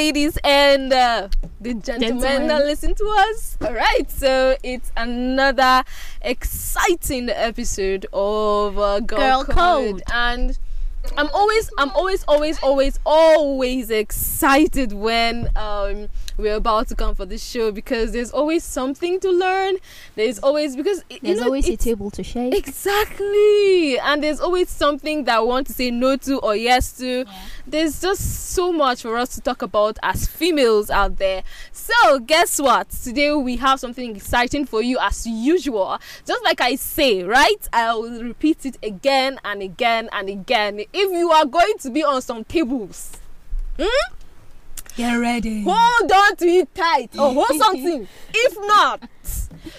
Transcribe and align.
ladies 0.00 0.38
and 0.44 0.94
uh, 0.94 1.28
the 1.60 1.74
gentlemen, 1.74 2.20
Gentlemen. 2.22 2.46
that 2.46 2.64
listen 2.64 2.94
to 2.94 3.04
us. 3.28 3.58
All 3.60 3.74
right, 3.74 4.10
so 4.10 4.56
it's 4.62 4.90
another 4.96 5.84
exciting 6.22 7.28
episode 7.28 8.06
of 8.10 8.78
uh, 8.78 9.00
Girl, 9.00 9.44
Girl 9.44 9.44
Code. 9.44 10.02
and 10.10 10.58
I'm 11.18 11.28
always, 11.34 11.70
I'm 11.76 11.90
always, 11.90 12.24
always, 12.24 12.58
always, 12.62 12.98
always 13.04 13.90
excited 13.90 14.94
when 14.94 15.50
um, 15.54 16.08
we're 16.40 16.56
about 16.56 16.88
to 16.88 16.96
come 16.96 17.14
for 17.14 17.26
this 17.26 17.44
show 17.44 17.70
because 17.70 18.12
there's 18.12 18.30
always 18.30 18.64
something 18.64 19.20
to 19.20 19.30
learn. 19.30 19.76
There's 20.16 20.38
always 20.38 20.76
because 20.76 21.04
you 21.10 21.18
There's 21.22 21.38
know, 21.38 21.46
always 21.46 21.68
a 21.68 21.76
table 21.76 22.10
to 22.12 22.22
shake. 22.22 22.54
Exactly. 22.54 23.98
And 23.98 24.22
there's 24.22 24.40
always 24.40 24.68
something 24.68 25.24
that 25.24 25.36
I 25.36 25.40
want 25.40 25.66
to 25.68 25.72
say 25.72 25.90
no 25.90 26.16
to 26.16 26.38
or 26.38 26.56
yes 26.56 26.96
to. 26.98 27.24
There's 27.66 28.00
just 28.00 28.50
so 28.50 28.72
much 28.72 29.02
for 29.02 29.16
us 29.16 29.34
to 29.34 29.40
talk 29.40 29.62
about 29.62 29.98
as 30.02 30.26
females 30.26 30.90
out 30.90 31.16
there. 31.18 31.42
So, 31.72 32.18
guess 32.20 32.60
what? 32.60 32.90
Today 32.90 33.32
we 33.34 33.56
have 33.56 33.80
something 33.80 34.16
exciting 34.16 34.64
for 34.64 34.82
you 34.82 34.98
as 35.00 35.26
usual. 35.26 35.98
Just 36.26 36.44
like 36.44 36.60
I 36.60 36.76
say, 36.76 37.22
right? 37.22 37.68
I 37.72 37.94
will 37.94 38.22
repeat 38.22 38.66
it 38.66 38.76
again 38.82 39.38
and 39.44 39.62
again 39.62 40.08
and 40.12 40.28
again. 40.28 40.80
If 40.80 41.10
you 41.10 41.30
are 41.30 41.46
going 41.46 41.78
to 41.80 41.90
be 41.90 42.02
on 42.02 42.22
some 42.22 42.44
tables, 42.44 43.18
hmm? 43.78 44.14
Get 44.96 45.14
ready. 45.14 45.62
hold 45.62 46.12
on 46.12 46.36
to 46.36 46.46
it 46.46 46.74
tight 46.74 47.10
or 47.18 47.32
hold 47.32 47.58
something. 47.58 48.08
If 48.34 48.56
not, 48.66 49.08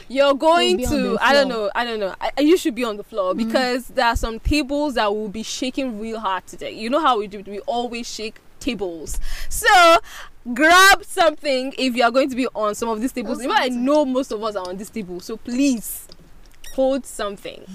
you're 0.08 0.34
going 0.34 0.80
to 0.88 1.18
I 1.22 1.34
don't 1.34 1.48
know, 1.50 1.70
I 1.76 1.84
don't 1.84 2.00
know. 2.00 2.16
I, 2.20 2.32
you 2.40 2.58
should 2.58 2.76
be 2.76 2.84
on 2.84 2.98
the 2.98 3.04
floor 3.04 3.34
because 3.34 3.88
there 3.88 4.06
are 4.06 4.16
some 4.16 4.40
tables 4.40 4.96
that 4.96 5.14
will 5.14 5.30
be 5.30 5.44
shaking 5.44 6.00
real 6.00 6.20
hard 6.20 6.48
today. 6.48 6.72
You 6.72 6.90
know 6.90 7.00
how 7.00 7.20
we 7.20 7.28
do 7.28 7.40
it. 7.40 7.48
We 7.48 7.60
always 7.62 8.12
shake 8.14 8.40
tables. 8.60 9.20
So 9.50 9.68
grab 10.54 11.04
something 11.04 11.74
if 11.78 11.96
you 11.96 12.04
are 12.04 12.12
going 12.12 12.30
to 12.30 12.36
be 12.36 12.48
on 12.48 12.76
some 12.76 12.90
of 12.90 13.02
these 13.02 13.12
tables. 13.12 13.40
Oh, 13.40 13.44
Even 13.44 13.56
I 13.58 13.68
know 13.70 14.06
most 14.06 14.32
of 14.32 14.44
us 14.44 14.56
are 14.56 14.68
on 14.68 14.78
this 14.78 14.90
table. 14.90 15.20
So 15.20 15.38
please 15.38 16.08
hold 16.74 17.06
something. 17.06 17.66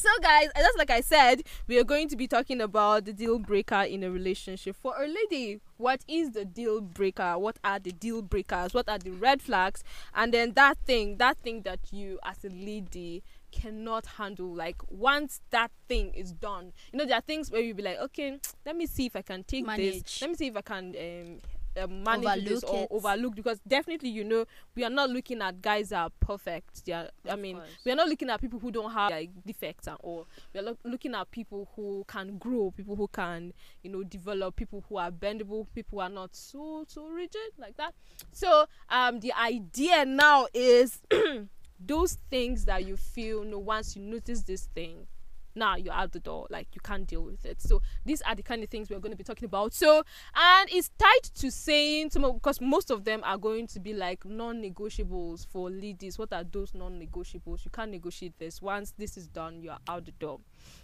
So, 0.00 0.08
guys, 0.22 0.48
just 0.56 0.78
like 0.78 0.88
I 0.88 1.02
said, 1.02 1.42
we 1.66 1.78
are 1.78 1.84
going 1.84 2.08
to 2.08 2.16
be 2.16 2.26
talking 2.26 2.62
about 2.62 3.04
the 3.04 3.12
deal 3.12 3.38
breaker 3.38 3.82
in 3.82 4.02
a 4.02 4.10
relationship. 4.10 4.74
For 4.76 4.94
a 4.96 5.06
lady, 5.06 5.60
what 5.76 6.00
is 6.08 6.30
the 6.30 6.46
deal 6.46 6.80
breaker? 6.80 7.38
What 7.38 7.58
are 7.62 7.78
the 7.78 7.92
deal 7.92 8.22
breakers? 8.22 8.72
What 8.72 8.88
are 8.88 8.96
the 8.96 9.10
red 9.10 9.42
flags? 9.42 9.84
And 10.14 10.32
then 10.32 10.52
that 10.52 10.78
thing, 10.86 11.18
that 11.18 11.36
thing 11.40 11.60
that 11.62 11.80
you 11.92 12.18
as 12.24 12.42
a 12.46 12.48
lady 12.48 13.22
cannot 13.52 14.06
handle. 14.06 14.54
Like 14.54 14.76
once 14.88 15.42
that 15.50 15.70
thing 15.86 16.14
is 16.14 16.32
done, 16.32 16.72
you 16.94 16.98
know, 16.98 17.04
there 17.04 17.18
are 17.18 17.20
things 17.20 17.50
where 17.50 17.60
you'll 17.60 17.76
be 17.76 17.82
like, 17.82 17.98
okay, 17.98 18.38
let 18.64 18.76
me 18.76 18.86
see 18.86 19.04
if 19.04 19.16
I 19.16 19.20
can 19.20 19.44
take 19.44 19.66
this. 19.76 20.22
Let 20.22 20.30
me 20.30 20.36
see 20.36 20.46
if 20.46 20.56
I 20.56 20.62
can 20.62 20.94
um, 20.98 21.38
uh, 21.80 21.86
manage 21.86 22.44
this 22.44 22.64
Overlook 22.64 22.72
or 22.74 22.82
it. 22.84 22.88
overlook 22.90 23.34
because 23.34 23.60
definitely 23.66 24.08
you 24.08 24.24
know 24.24 24.44
we 24.74 24.84
are 24.84 24.90
not 24.90 25.10
looking 25.10 25.40
at 25.42 25.60
guys 25.62 25.90
that 25.90 25.98
are 26.00 26.10
perfect. 26.20 26.84
They 26.84 26.92
are, 26.92 27.08
I 27.28 27.36
mean, 27.36 27.56
course. 27.56 27.68
we 27.84 27.92
are 27.92 27.96
not 27.96 28.08
looking 28.08 28.30
at 28.30 28.40
people 28.40 28.58
who 28.58 28.70
don't 28.70 28.92
have 28.92 29.10
like 29.10 29.30
defects 29.46 29.86
and 29.86 29.96
all. 30.02 30.26
We 30.52 30.60
are 30.60 30.62
look, 30.62 30.78
looking 30.84 31.14
at 31.14 31.30
people 31.30 31.68
who 31.76 32.04
can 32.08 32.38
grow, 32.38 32.72
people 32.76 32.96
who 32.96 33.08
can, 33.08 33.52
you 33.82 33.90
know, 33.90 34.02
develop, 34.02 34.56
people 34.56 34.84
who 34.88 34.96
are 34.96 35.10
bendable, 35.10 35.66
people 35.74 35.98
who 35.98 36.00
are 36.00 36.08
not 36.08 36.34
so 36.34 36.84
so 36.88 37.08
rigid 37.08 37.52
like 37.58 37.76
that. 37.76 37.94
So 38.32 38.66
um, 38.88 39.20
the 39.20 39.32
idea 39.32 40.04
now 40.04 40.46
is 40.54 41.00
those 41.80 42.18
things 42.30 42.64
that 42.66 42.84
you 42.86 42.96
feel, 42.96 43.44
you 43.44 43.50
know, 43.50 43.58
once 43.58 43.96
you 43.96 44.02
notice 44.02 44.42
this 44.42 44.66
thing, 44.74 45.06
now 45.54 45.76
you're 45.76 45.94
out 45.94 46.12
the 46.12 46.20
door 46.20 46.46
like 46.50 46.68
you 46.74 46.80
can't 46.82 47.06
deal 47.06 47.22
with 47.22 47.44
it. 47.44 47.60
So 47.60 47.82
these 48.04 48.22
are 48.22 48.34
the 48.34 48.42
kind 48.42 48.62
of 48.62 48.70
things 48.70 48.90
we're 48.90 49.00
going 49.00 49.12
to 49.12 49.16
be 49.16 49.24
talking 49.24 49.46
about. 49.46 49.74
So 49.74 50.02
and 50.34 50.68
it's 50.70 50.90
tied 50.98 51.22
to 51.36 51.50
saying 51.50 52.10
some 52.10 52.22
because 52.34 52.60
most 52.60 52.90
of 52.90 53.04
them 53.04 53.22
are 53.24 53.38
going 53.38 53.66
to 53.68 53.80
be 53.80 53.92
like 53.94 54.24
non-negotiables 54.24 55.46
for 55.46 55.70
ladies. 55.70 56.18
What 56.18 56.32
are 56.32 56.44
those 56.44 56.74
non-negotiables? 56.74 57.64
You 57.64 57.70
can't 57.72 57.90
negotiate 57.90 58.38
this. 58.38 58.62
Once 58.62 58.92
this 58.96 59.16
is 59.16 59.28
done 59.28 59.60
you're 59.60 59.78
out 59.88 60.06
the 60.06 60.12
door. 60.12 60.40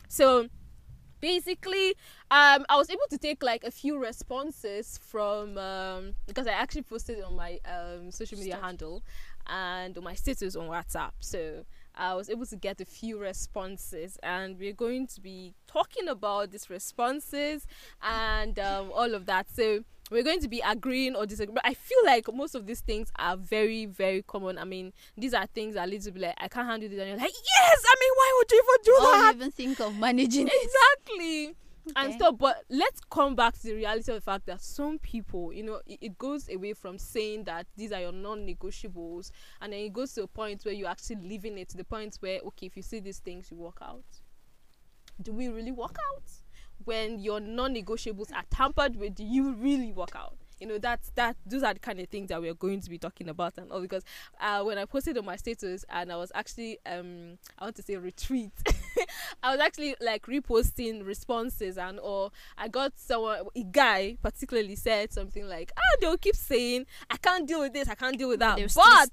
So 0.09 0.49
basically 1.19 1.94
um 2.31 2.66
i 2.69 2.76
was 2.76 2.91
able 2.91 3.00
to 3.09 3.16
take 3.16 3.43
like 3.43 3.65
a 3.65 3.71
few 3.71 3.99
responses 3.99 5.00
from 5.03 5.56
um 5.56 6.15
because 6.26 6.47
i 6.47 6.50
actually 6.50 6.82
posted 6.82 7.16
it 7.16 7.25
on 7.25 7.34
my 7.34 7.59
um 7.65 8.10
social 8.10 8.37
media 8.37 8.53
Status. 8.53 8.66
handle 8.66 9.03
and 9.47 9.97
on 9.97 10.05
my 10.05 10.15
status 10.15 10.56
on 10.56 10.69
whatsapp. 10.69 11.12
So 11.21 11.65
i 11.96 12.14
was 12.14 12.28
able 12.30 12.46
to 12.46 12.56
get 12.56 12.80
a 12.80 12.84
few 12.84 13.18
responses 13.18 14.18
and 14.22 14.58
we're 14.58 14.72
going 14.72 15.06
to 15.06 15.20
be 15.20 15.54
talking 15.66 16.08
about 16.08 16.50
these 16.50 16.68
responses 16.70 17.66
and 18.02 18.58
um, 18.58 18.90
all 18.94 19.14
of 19.14 19.26
that. 19.26 19.46
So 19.50 19.84
we're 20.10 20.22
going 20.22 20.40
to 20.40 20.48
be 20.48 20.62
agreeing 20.64 21.16
or 21.16 21.26
disagreeing 21.26 21.54
but 21.54 21.66
i 21.66 21.74
feel 21.74 21.98
like 22.04 22.32
most 22.32 22.54
of 22.54 22.64
these 22.66 22.80
things 22.80 23.10
are 23.18 23.36
very 23.36 23.86
very 23.86 24.22
common. 24.22 24.56
I 24.58 24.64
mean 24.64 24.92
these 25.16 25.34
are 25.34 25.46
things 25.46 25.74
that 25.74 25.88
lead 25.88 26.02
to 26.02 26.12
be 26.12 26.20
like 26.20 26.34
i 26.38 26.46
can't 26.48 26.66
handle 26.68 26.88
this 26.88 26.98
and 26.98 27.08
you're 27.08 27.18
like 27.18 27.32
yes! 27.32 27.82
I 27.84 27.94
mean 28.00 28.12
why 28.14 28.34
would 28.38 28.50
you 28.52 28.58
even 28.58 28.84
do 28.84 28.96
Why 29.04 29.18
that? 29.22 29.34
even 29.36 29.50
think 29.50 29.80
of 29.80 29.96
managing 29.98 30.46
it? 30.48 30.70
Exactly 31.86 32.04
and 32.04 32.14
Okay. 32.14 32.19
stuff 32.19 32.34
but 32.38 32.64
let's 32.69 33.00
come 33.10 33.34
back 33.34 33.54
to 33.54 33.62
the 33.64 33.74
reality 33.74 34.10
of 34.10 34.16
the 34.16 34.20
fact 34.20 34.47
that 34.47 34.60
some 34.60 34.98
people 34.98 35.52
you 35.52 35.62
know 35.62 35.80
it, 35.86 35.98
it 36.00 36.19
goes 36.19 36.48
away 36.48 36.72
from 36.72 36.98
saying 36.98 37.44
that 37.44 37.66
these 37.76 37.92
are 37.92 38.00
your 38.00 38.12
non-negotiables 38.12 39.30
and 39.60 39.72
then 39.72 39.80
it 39.80 39.92
goes 39.92 40.12
to 40.12 40.22
a 40.22 40.26
point 40.26 40.64
where 40.64 40.75
you're 40.75 40.88
actually 40.88 41.16
leaving 41.16 41.56
it 41.58 41.69
to 41.69 41.76
the 41.76 41.84
point 41.84 42.16
where 42.20 42.41
okay 42.41 42.66
if 42.66 42.76
you 42.76 42.82
see 42.82 43.00
these 43.00 43.19
things 43.19 43.50
you 43.50 43.56
walk 43.56 43.78
out. 43.82 44.04
Do 45.22 45.32
we 45.32 45.48
really 45.48 45.72
walk 45.72 45.96
out? 46.12 46.25
When 46.84 47.19
your 47.19 47.41
non-negotiables 47.41 48.32
are 48.34 48.44
tampered 48.50 48.96
with 48.96 49.14
do 49.14 49.25
you 49.25 49.54
really 49.54 49.92
walk 49.92 50.12
out 50.14 50.36
you 50.61 50.67
know 50.67 50.78
that's 50.78 51.11
that 51.15 51.37
those 51.47 51.62
are 51.62 51.75
the 51.75 51.81
kind 51.81 52.00
of 52.00 52.09
things 52.09 52.28
that 52.28 52.41
we're 52.41 52.55
going 52.55 52.81
to 52.81 52.91
be 52.91 52.99
talking 52.99 53.28
about 53.28 53.56
and 53.59 53.71
all 53.71 53.81
because 53.81 54.05
uh 54.41 54.62
when 54.62 54.78
i 54.78 54.84
posted 54.84 55.17
on 55.19 55.25
my 55.25 55.37
status 55.37 55.84
and 55.91 56.12
i 56.12 56.17
was 56.17 56.33
actually 56.34 56.78
um 56.87 57.39
i 57.59 57.65
want 57.65 57.77
to 57.77 57.83
say 57.83 57.94
retweet 57.94 58.50
i 59.43 59.50
was 59.50 59.61
actually 59.61 59.94
like 60.00 60.27
reposting 60.27 61.05
responses 61.05 61.77
and 61.78 62.00
or 62.00 62.31
i 62.56 62.69
got 62.69 62.93
someone 62.97 63.41
a 63.55 63.62
guy 63.65 64.17
particularly 64.22 64.77
said 64.77 65.12
something 65.12 65.47
like 65.47 65.72
ah 65.77 65.97
they'll 66.00 66.17
keep 66.17 66.37
saying 66.37 66.87
i 67.11 67.17
can't 67.17 67.47
deal 67.47 67.61
with 67.61 67.73
this 67.73 67.88
i 67.88 67.94
can't 67.94 68.19
deal 68.19 68.28
with 68.28 68.41
that. 68.41 68.56
They'll 68.56 68.69
but 68.75 69.12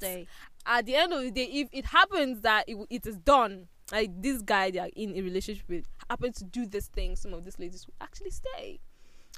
at 0.65 0.85
the 0.85 0.95
end 0.95 1.13
of 1.13 1.21
the 1.21 1.31
day, 1.31 1.45
if 1.45 1.69
it 1.71 1.85
happens 1.85 2.41
that 2.41 2.65
it, 2.67 2.77
it 2.89 3.05
is 3.05 3.17
done, 3.17 3.67
like 3.91 4.09
this 4.21 4.41
guy 4.41 4.71
they 4.71 4.79
are 4.79 4.89
in 4.95 5.15
a 5.17 5.21
relationship 5.21 5.67
with 5.67 5.87
happen 6.09 6.31
to 6.33 6.43
do 6.45 6.65
this 6.65 6.87
thing, 6.87 7.15
some 7.15 7.33
of 7.33 7.43
these 7.43 7.59
ladies 7.59 7.85
will 7.85 7.95
actually 8.01 8.31
stay. 8.31 8.79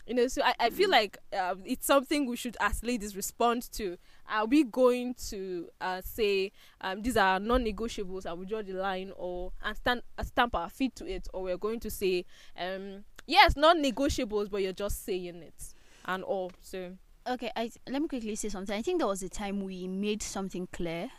You 0.08 0.14
know, 0.14 0.28
so 0.28 0.44
I, 0.44 0.54
I 0.60 0.70
feel 0.70 0.90
like 0.90 1.18
uh, 1.36 1.56
it's 1.66 1.88
something 1.88 2.28
we 2.28 2.36
should, 2.36 2.56
as 2.60 2.84
ladies, 2.84 3.16
respond 3.16 3.72
to. 3.74 3.98
Are 4.30 4.46
we 4.46 4.64
going 4.64 5.16
to 5.30 5.70
uh, 5.82 6.02
say 6.04 6.52
um, 6.82 7.02
these 7.02 7.18
are 7.18 7.40
non-negotiables 7.40 8.26
and 8.26 8.40
we 8.40 8.46
draw 8.46 8.62
the 8.62 8.74
line, 8.74 9.12
or 9.16 9.52
and 9.64 9.76
stand 9.76 10.02
uh, 10.18 10.24
stamp 10.24 10.56
our 10.56 10.70
feet 10.70 10.96
to 10.98 11.08
it, 11.08 11.28
or 11.34 11.44
we're 11.44 11.58
going 11.58 11.80
to 11.80 11.90
say 11.90 12.26
um, 12.58 13.04
yes, 13.26 13.56
non-negotiables, 13.56 14.50
but 14.50 14.62
you're 14.62 14.74
just 14.74 15.06
saying 15.06 15.42
it 15.42 15.74
and 16.06 16.24
all. 16.24 16.52
So 16.62 16.92
Okay, 17.28 17.52
I 17.56 17.72
let 17.90 18.04
me 18.04 18.08
quickly 18.08 18.36
say 18.36 18.50
something. 18.50 18.78
I 18.78 18.84
think 18.84 19.00
there 19.00 19.08
was 19.08 19.24
a 19.24 19.30
time 19.30 19.64
we 19.64 19.88
made 19.88 20.22
something 20.22 20.68
clear 20.72 21.10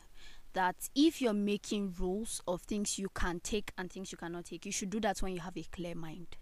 that 0.52 0.76
if 0.94 1.20
you're 1.20 1.32
making 1.32 1.94
rules 1.98 2.40
of 2.46 2.62
things 2.62 2.96
you 2.96 3.08
can 3.12 3.40
take 3.40 3.72
and 3.76 3.90
things 3.90 4.12
you 4.12 4.18
cannot 4.18 4.44
take, 4.44 4.64
you 4.64 4.70
should 4.70 4.90
do 4.90 5.00
that 5.00 5.18
when 5.18 5.34
you 5.34 5.40
have 5.40 5.56
a 5.56 5.64
clear 5.64 5.96
mind. 5.96 6.36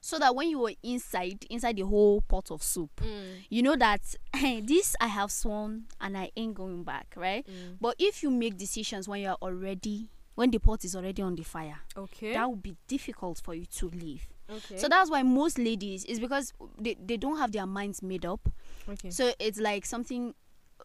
So 0.00 0.18
that 0.20 0.34
when 0.34 0.48
you 0.48 0.64
are 0.66 0.72
inside, 0.82 1.44
inside 1.50 1.76
the 1.76 1.84
whole 1.84 2.20
pot 2.22 2.50
of 2.50 2.62
soup, 2.62 2.90
mm, 3.02 3.34
you 3.50 3.62
know 3.62 3.76
that 3.76 4.00
this 4.62 4.94
I 5.00 5.08
have 5.08 5.30
sworn 5.32 5.84
and 6.00 6.16
I 6.16 6.30
ain't 6.36 6.54
going 6.54 6.84
back, 6.84 7.14
right? 7.16 7.44
mm. 7.46 7.76
But 7.80 7.96
if 7.98 8.22
you 8.22 8.30
make 8.30 8.56
decisions 8.56 9.08
when 9.08 9.20
you 9.22 9.28
are 9.30 9.38
already 9.42 10.08
when 10.36 10.52
the 10.52 10.58
pot 10.58 10.84
is 10.84 10.94
already 10.94 11.20
on 11.20 11.34
the 11.34 11.42
fire, 11.42 11.80
okay, 11.96 12.34
that 12.34 12.48
would 12.48 12.62
be 12.62 12.76
difficult 12.86 13.40
for 13.42 13.54
you 13.54 13.66
to 13.66 13.88
leave. 13.90 14.28
okay, 14.48 14.78
So 14.78 14.88
that's 14.88 15.10
why 15.10 15.24
most 15.24 15.58
ladies 15.58 16.04
is 16.04 16.20
because 16.20 16.52
they, 16.80 16.94
they 17.04 17.16
don't 17.16 17.38
have 17.38 17.50
their 17.50 17.66
minds 17.66 18.00
made 18.02 18.24
up. 18.24 18.48
okay. 18.88 19.10
So 19.10 19.32
it's 19.40 19.58
like 19.58 19.84
something. 19.84 20.34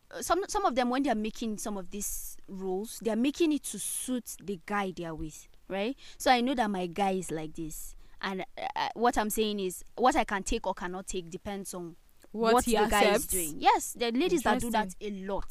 uh, 0.10 0.24
Some 0.24 0.44
some 0.48 0.66
of 0.66 0.74
them 0.74 0.90
when 0.90 1.04
they 1.04 1.12
are 1.12 1.16
making 1.30 1.60
some 1.60 1.78
of 1.78 1.92
these 1.92 2.36
rules, 2.48 3.00
they 3.04 3.12
are 3.12 3.16
making 3.16 3.52
it 3.52 3.62
to 3.66 3.78
suit 3.78 4.36
the 4.44 4.60
guy 4.66 4.92
they 4.96 5.06
are 5.06 5.14
with, 5.16 5.48
right? 5.70 5.96
So 6.18 6.32
I 6.32 6.42
know 6.42 6.56
that 6.56 6.72
my 6.72 6.88
guy 6.88 7.12
is 7.12 7.30
like 7.30 7.54
this, 7.54 7.94
and 8.24 8.46
uh, 8.75 8.90
what 8.94 9.18
I'm 9.18 9.30
saying 9.30 9.60
is 9.60 9.84
what 9.96 10.16
I 10.16 10.24
can 10.24 10.44
take 10.44 10.66
or 10.66 10.74
cannot 10.74 11.08
take 11.08 11.30
depends 11.30 11.74
on 11.74 11.96
what, 12.31 12.66
he 12.66 12.75
the 12.75 12.88
guy 12.88 13.14
is 13.14 13.28
doing. 13.28 13.58
Yes, 13.60 13.94
the 13.94 14.12
ladies 14.12 14.42
that 14.42 14.60
do 14.60 14.72
that 14.72 14.96
a 15.00 15.12
lot. 15.12 15.46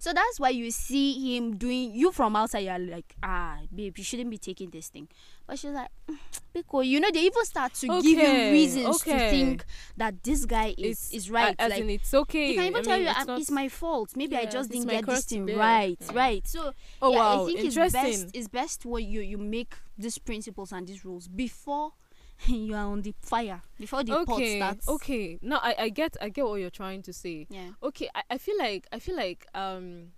So 0.00 0.12
that's 0.12 0.40
why 0.40 0.48
you 0.48 0.72
see 0.72 1.36
him 1.36 1.56
doing. 1.56 1.92
You 1.92 2.10
from 2.10 2.34
outside, 2.34 2.60
you're 2.60 2.78
like, 2.80 3.14
ah, 3.22 3.58
babe, 3.72 3.96
you 3.96 4.02
shouldn't 4.02 4.30
be 4.30 4.38
taking 4.38 4.70
this 4.70 4.88
thing. 4.88 5.06
But 5.46 5.60
she's 5.60 5.70
like, 5.70 5.88
"Mm, 6.10 6.16
because 6.52 6.86
you 6.86 6.98
know 6.98 7.10
they 7.12 7.20
even 7.20 7.44
start 7.44 7.74
to 7.74 7.86
give 7.86 8.04
you 8.04 8.18
Okay, 8.18 8.50
reasons 8.50 9.02
to 9.02 9.10
okay. 9.10 9.30
think 9.30 9.64
that 9.96 10.20
this 10.24 10.44
guy 10.46 10.74
is 10.76 11.12
is 11.12 11.30
right. 11.30 11.54
uh, 11.60 11.68
like 11.70 11.80
in 11.82 11.90
it's 11.90 12.12
okay. 12.12 12.48
they 12.48 12.54
can 12.54 12.64
even 12.64 12.80
I 12.80 12.82
tell 12.82 12.96
mean, 12.96 13.04
you 13.04 13.10
it's, 13.10 13.18
"Ah, 13.20 13.24
not, 13.24 13.40
it's 13.40 13.50
my 13.52 13.68
fault. 13.68 14.16
Maybe 14.16 14.36
I 14.36 14.46
just 14.46 14.68
didn't 14.70 14.88
get 14.88 15.06
this 15.06 15.26
thing 15.26 15.46
right. 15.56 15.96
Yeah. 16.00 16.12
Right. 16.12 16.48
So 16.48 16.72
Oh 17.00 17.12
yeah, 17.12 17.18
wow, 17.18 17.42
I 17.42 17.46
think 17.46 17.64
it's 17.66 17.76
best 17.92 18.30
it's 18.34 18.48
best 18.48 18.84
when 18.84 19.04
you 19.04 19.20
you 19.20 19.38
make 19.38 19.74
these 19.96 20.18
principles 20.18 20.72
and 20.72 20.88
these 20.88 21.04
rules 21.04 21.28
before 21.28 21.92
you 22.46 22.74
are 22.74 22.86
on 22.86 23.02
the 23.02 23.14
fire 23.20 23.62
before 23.78 24.04
the 24.04 24.12
pot 24.12 24.28
okay 24.28 24.58
starts. 24.58 24.88
okay. 24.88 25.38
No 25.42 25.56
I, 25.56 25.74
I 25.78 25.88
get 25.88 26.16
i 26.20 26.28
get 26.28 26.44
what 26.44 26.56
you're 26.60 26.70
trying 26.70 27.02
to 27.02 27.12
say. 27.12 27.46
Yeah. 27.50 27.70
okay 27.82 28.08
I, 28.14 28.22
I 28.30 28.38
feel 28.38 28.58
like 28.58 28.86
i 28.92 28.98
feel 28.98 29.16
like 29.16 29.46
um 29.54 30.08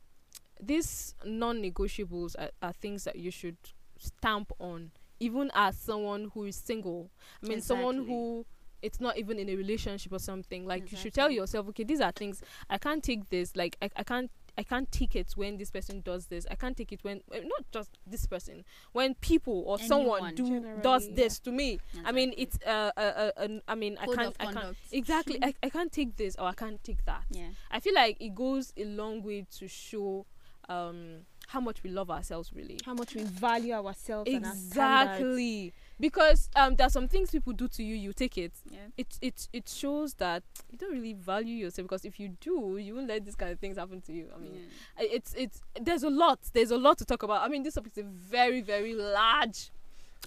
these 0.61 1.15
non-negotiables 1.25 2.35
are, 2.39 2.51
are 2.61 2.73
things 2.73 3.05
that 3.05 3.17
you 3.17 3.31
should 3.31 3.57
stamp 3.97 4.53
on 4.59 4.91
even 5.21 5.51
as 5.55 5.77
someone 5.77 6.31
who 6.33 6.45
is 6.45 6.57
single. 6.57 7.11
I 7.43 7.49
mean 7.49 7.61
someone 7.61 8.07
who 8.07 8.47
it's 8.81 9.01
not 9.01 9.19
even 9.19 9.39
in 9.39 9.49
a 9.49 9.57
relationship 9.57 10.13
or 10.13 10.21
something. 10.21 10.65
Like 10.67 10.91
you 10.93 10.99
should 10.99 11.15
tell 11.15 11.31
yourself 11.31 11.69
okay 11.69 11.85
these 11.85 12.01
are 12.01 12.13
things 12.13 12.43
i 12.71 12.79
can't 12.79 13.03
take 13.03 13.29
this. 13.31 13.57
Like 13.57 13.77
i, 13.83 13.91
I 13.97 14.03
can't 14.05 14.31
I 14.59 14.65
can't 14.65 14.91
take 14.91 15.15
it 15.15 15.33
when 15.37 15.57
this 15.57 15.71
person 15.71 16.01
does 16.01 16.27
this. 16.27 16.45
I 16.51 16.57
can't 16.57 16.77
take 16.77 16.93
it 16.93 16.99
when 17.05 17.21
eh, 17.33 17.41
not 17.45 17.65
just 17.71 17.97
this 18.05 18.27
person, 18.27 18.65
when 18.93 19.15
people 19.15 19.63
or 19.67 19.79
someone 19.79 20.35
do 20.35 20.49
Generally, 20.49 20.83
does 20.83 21.07
yeah. 21.07 21.15
this 21.15 21.39
to 21.41 21.53
me. 21.53 21.79
I 22.05 22.11
mean, 22.11 22.35
Exactly. 22.37 22.43
it's 22.43 22.59
uh, 22.67 22.91
uh, 22.97 23.01
uh, 23.01 23.31
uh, 23.41 23.49
I 23.69 23.75
mean, 23.77 23.97
Code 23.97 24.19
I 24.19 24.23
can't, 24.23 24.37
I 24.41 24.53
can't 24.53 24.77
exactly. 24.91 25.39
I, 25.43 25.55
I 25.63 25.69
can't 25.71 25.93
take 25.93 26.17
this 26.17 26.35
or 26.37 26.47
I 26.49 26.55
can't 26.55 26.83
take 26.83 27.05
that. 27.05 27.25
Yeah. 27.31 27.51
I 27.71 27.79
feel 27.79 27.95
like 27.95 28.17
it 28.19 28.35
goes 28.35 28.73
a 28.77 28.85
long 28.85 29.23
way 29.23 29.47
to 29.59 29.69
show 29.69 30.27
um 30.69 31.21
how 31.49 31.61
much 31.61 31.83
we 31.83 31.91
love 31.91 32.11
ourselves 32.11 32.53
really. 32.53 32.79
How 32.85 32.95
much 32.95 33.15
we 33.15 33.23
value 33.23 33.73
ourselves 33.73 34.29
and 34.31 34.45
our. 34.45 34.53
Exactly. 34.53 35.73
Because 36.01 36.49
um 36.57 36.77
there 36.77 36.87
are 36.87 36.91
some 36.91 37.09
things 37.09 37.31
people 37.31 37.53
do 37.53 37.67
to 37.69 37.83
you, 37.83 37.95
you 37.97 38.13
take 38.13 38.39
it. 38.39 38.53
Yeah. 38.71 38.79
It 38.97 39.07
it 39.21 39.49
it 39.53 39.69
shows 39.69 40.15
that 40.15 40.43
you 40.71 40.79
don't 40.79 40.93
really 40.93 41.15
value 41.15 41.55
yourself 41.57 41.87
because 41.89 42.05
if 42.05 42.21
you 42.21 42.29
do, 42.41 42.79
you 42.81 42.95
won't 42.95 43.09
let 43.09 43.25
these 43.25 43.35
kind 43.35 43.51
of 43.53 43.59
things 43.59 43.77
happen 43.79 44.01
to 44.03 44.13
you. 44.13 44.27
I 44.35 44.39
mean 44.39 44.67
I- 44.99 45.09
it's 45.13 45.35
it's 45.37 45.61
there's 45.81 46.03
a 46.05 46.11
lot 46.11 46.39
there's 46.53 46.71
a 46.71 46.77
lot 46.79 46.99
to 46.99 47.05
talk 47.05 47.23
about 47.23 47.43
i 47.43 47.49
mean 47.49 47.63
this 47.63 47.75
topic 47.75 47.93
is 47.97 47.99
a 47.99 48.03
very 48.09 48.61
very 48.61 48.95
large 48.95 49.71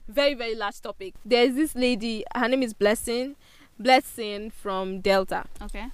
very 0.07 0.33
very 0.33 0.55
large 0.55 0.79
topic 0.81 1.13
there's 1.25 1.55
this 1.55 1.75
lady 1.75 2.23
her 2.35 2.47
name 2.47 2.63
is 2.63 2.73
blessing 2.73 3.35
blessing 3.79 4.49
from 4.49 4.99
delta 5.01 5.45
Okay. 5.61 5.87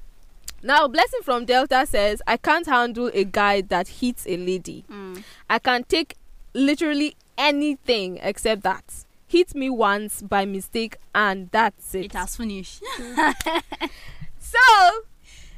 now 0.61 0.87
blessing 0.87 1.21
from 1.23 1.45
delta 1.45 1.85
says 1.87 2.21
i 2.27 2.37
can't 2.37 2.67
handle 2.67 3.09
a 3.13 3.23
guy 3.23 3.61
that 3.61 3.87
hits 3.87 4.25
a 4.27 4.37
lady 4.37 4.83
Mm. 4.89 5.23
i 5.49 5.57
can 5.59 5.83
take 5.83 6.15
literally 6.53 7.15
anything 7.37 8.19
except 8.21 8.61
that 8.63 9.05
hit 9.27 9.53
me 9.55 9.69
once 9.69 10.21
by 10.21 10.45
mistake 10.45 10.95
and 11.13 11.49
that's 11.51 11.93
it, 11.95 12.05
It 12.05 12.13
has 12.13 12.35
finished. 12.35 12.81
so 14.39 14.59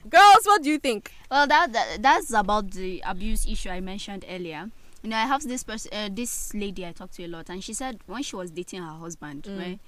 girls 0.09 0.45
what 0.45 0.63
do 0.63 0.69
you 0.69 0.79
think 0.79 1.11
Well, 1.29 1.47
that, 1.47 1.71
that 1.73 2.01
that's 2.01 2.33
about 2.33 2.71
the 2.71 3.03
abuse 3.05 3.45
issue 3.47 3.69
I 3.69 3.79
mentioned 3.81 4.25
earlier. 4.29 4.69
You 5.03 5.11
know, 5.11 5.15
I 5.17 5.21
have 5.27 5.43
this 5.43 5.63
person, 5.63 5.91
uh, 5.93 6.09
this 6.11 6.53
lady 6.53 6.85
I 6.85 6.91
talked 6.91 7.13
to 7.15 7.23
a 7.23 7.27
lot, 7.27 7.49
and 7.49 7.63
she 7.63 7.71
said 7.73 7.99
when 8.05 8.21
she 8.21 8.35
was 8.35 8.51
dating 8.51 8.81
her 8.83 8.91
husband, 8.97 9.43
Mm. 9.43 9.57
right, 9.59 9.79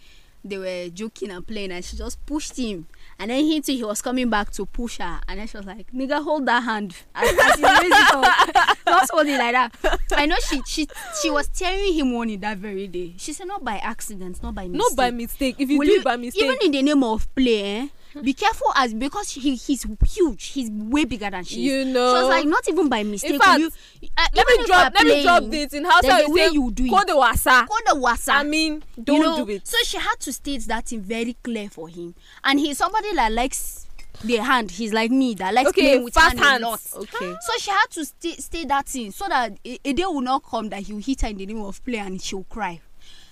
they 0.43 0.57
were 0.57 0.89
joking 0.89 1.31
and 1.31 1.45
playing, 1.45 1.71
and 1.71 1.83
she 1.83 1.97
just 1.97 2.23
pushed 2.25 2.57
him, 2.57 2.87
and 3.19 3.29
then 3.31 3.43
he 3.43 3.61
too, 3.61 3.73
he 3.73 3.83
was 3.83 4.01
coming 4.01 4.29
back 4.29 4.51
to 4.51 4.65
push 4.65 4.97
her, 4.97 5.19
and 5.27 5.39
then 5.39 5.47
she 5.47 5.57
was 5.57 5.65
like, 5.65 5.91
"Nigga, 5.91 6.23
hold 6.23 6.45
that 6.47 6.63
hand," 6.63 6.95
as, 7.15 7.29
as 7.29 7.55
he 7.59 7.63
raised 7.65 7.85
it 7.85 8.13
up, 8.13 8.77
just 8.87 9.11
hold 9.11 9.27
like 9.27 9.53
that. 9.53 9.99
I 10.13 10.25
know 10.25 10.35
she 10.49 10.61
she 10.67 10.87
she 11.21 11.29
was 11.29 11.47
tearing 11.47 11.93
him 11.93 12.13
one 12.13 12.39
that 12.39 12.57
very 12.57 12.87
day. 12.87 13.13
She 13.17 13.33
said 13.33 13.47
not 13.47 13.63
by 13.63 13.77
accident, 13.77 14.41
not 14.41 14.55
by 14.55 14.67
mistake. 14.67 14.77
not 14.89 14.95
by 14.95 15.11
mistake 15.11 15.55
if 15.59 15.69
you 15.69 15.77
Will 15.79 15.87
do 15.87 15.93
it 15.95 16.03
by 16.03 16.17
mistake 16.17 16.43
Even 16.43 16.57
in 16.63 16.71
the 16.71 16.81
name 16.81 17.03
of 17.03 17.33
play, 17.35 17.63
eh? 17.63 17.87
Be 18.23 18.33
careful 18.33 18.71
as 18.75 18.93
because 18.93 19.31
he 19.31 19.55
he's 19.55 19.85
huge. 20.05 20.47
He's 20.47 20.69
way 20.69 21.05
bigger 21.05 21.29
than 21.29 21.43
she 21.43 21.65
is. 21.65 21.71
you 21.71 21.85
know 21.85 22.11
So 22.13 22.19
it's 22.19 22.29
like 22.29 22.45
not 22.45 22.67
even 22.67 22.89
by 22.89 23.03
mistake. 23.03 23.41
fact, 23.41 23.59
will 23.59 23.69
you, 24.01 24.09
uh, 24.17 24.27
let 24.35 24.47
me 24.47 24.65
drop 24.65 24.93
you 24.93 25.07
let 25.07 25.15
me 25.17 25.23
drop 25.23 25.37
playing, 25.43 25.49
this 25.51 25.73
in 25.73 25.85
how 25.85 25.99
a 26.03 26.29
way 26.29 26.41
you 26.43 26.49
say 26.49 26.53
you 26.53 26.71
do 26.71 26.85
it. 26.85 26.89
code 26.89 27.07
the 27.07 27.15
wasa 27.17 27.67
the 27.87 27.95
wasa. 27.95 28.33
i 28.33 28.43
mean 28.43 28.83
you 28.97 29.03
don't 29.03 29.21
know? 29.21 29.45
do 29.45 29.51
it 29.51 29.65
So 29.67 29.77
she 29.83 29.97
had 29.97 30.15
to 30.21 30.33
state 30.33 30.61
that 30.67 30.87
thing 30.87 31.01
very 31.01 31.35
clear 31.43 31.69
for 31.69 31.87
him. 31.87 32.13
And 32.43 32.59
he's 32.59 32.77
somebody 32.77 33.13
that 33.15 33.31
likes 33.31 33.87
the 34.23 34.35
hand. 34.37 34.69
He's 34.71 34.93
like 34.93 35.09
me 35.11 35.33
that 35.35 35.53
likes 35.53 35.69
okay 35.69 35.81
playing 35.81 36.03
with 36.03 36.15
hand 36.15 36.39
a 36.39 36.41
lot. 36.43 36.79
hands 36.81 36.93
okay 36.95 37.35
So 37.41 37.53
she 37.59 37.71
had 37.71 37.87
to 37.91 38.05
stay, 38.05 38.33
stay 38.35 38.65
that 38.65 38.87
thing 38.87 39.11
so 39.11 39.27
that 39.29 39.53
a, 39.65 39.79
a 39.85 39.93
day 39.93 40.03
will 40.05 40.21
not 40.21 40.43
come 40.43 40.69
that 40.69 40.81
he'll 40.83 40.97
hit 40.99 41.21
her 41.21 41.27
in 41.29 41.37
the 41.37 41.45
name 41.45 41.61
of 41.61 41.83
play 41.83 41.97
and 41.99 42.21
she'll 42.21 42.43
cry. 42.43 42.81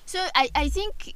So 0.09 0.19
I, 0.33 0.49
I 0.55 0.69
think 0.69 1.13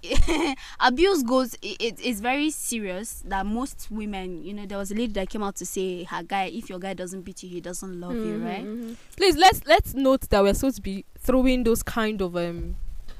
abuse 0.79 1.23
goes 1.23 1.55
it, 1.55 1.77
it- 1.81 1.99
it's 2.03 2.19
very 2.19 2.51
serious 2.51 3.23
that 3.25 3.43
most 3.45 3.87
women 3.89 4.43
you 4.43 4.53
know 4.53 4.65
there 4.67 4.77
was 4.77 4.91
a 4.91 4.93
lady 4.95 5.13
that 5.13 5.29
came 5.29 5.41
out 5.41 5.55
to 5.55 5.65
say 5.65 6.03
her 6.03 6.21
guy 6.21 6.45
if 6.53 6.69
your 6.69 6.77
guy 6.77 6.93
doesn't 6.93 7.21
beat 7.21 7.41
you 7.41 7.49
he 7.49 7.59
doesn't 7.59 7.99
love 7.99 8.13
you 8.13 8.37
Mhm, 8.37 8.45
right 8.45 8.63
mhm. 8.63 8.95
please 9.17 9.35
let's 9.35 9.65
let's 9.65 9.95
note 9.95 10.29
that 10.29 10.43
we're 10.43 10.53
supposed 10.53 10.75
to 10.75 10.81
be 10.83 11.05
throwing 11.17 11.63
those 11.63 11.81
kind 11.81 12.21
of 12.21 12.35
um 12.37 12.75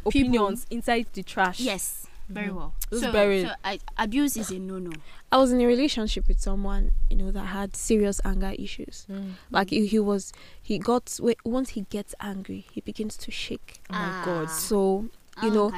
opinions 0.06 0.68
inside 0.70 1.08
the 1.14 1.24
trash 1.24 1.60
yes 1.60 2.06
very 2.30 2.50
Mhm. 2.50 2.56
well 2.56 2.74
so, 2.92 3.12
bury 3.12 3.42
so 3.44 3.52
I, 3.64 3.80
abuse 3.98 4.38
is 4.38 4.52
a 4.52 4.60
no 4.60 4.78
no 4.78 4.92
I 5.32 5.38
was 5.38 5.52
in 5.52 5.60
a 5.60 5.66
relationship 5.66 6.28
with 6.28 6.40
someone, 6.40 6.92
you 7.10 7.18
know, 7.18 7.32
that 7.32 7.48
had 7.48 7.76
serious 7.76 8.22
anger 8.24 8.54
issues. 8.56 9.08
Mm. 9.12 9.32
Like 9.50 9.72
he, 9.72 9.88
he 9.88 9.98
was, 9.98 10.32
he 10.62 10.78
got 10.78 11.20
once 11.44 11.70
he 11.70 11.82
gets 11.90 12.14
angry, 12.20 12.68
he 12.72 12.82
begins 12.82 13.18
to 13.18 13.32
shake. 13.32 13.82
oh 13.90 13.94
my 13.94 14.22
god 14.26 14.46
Ah. 14.48 14.52
So 14.70 15.10
you 15.42 15.50
Ah, 15.50 15.54
know, 15.54 15.72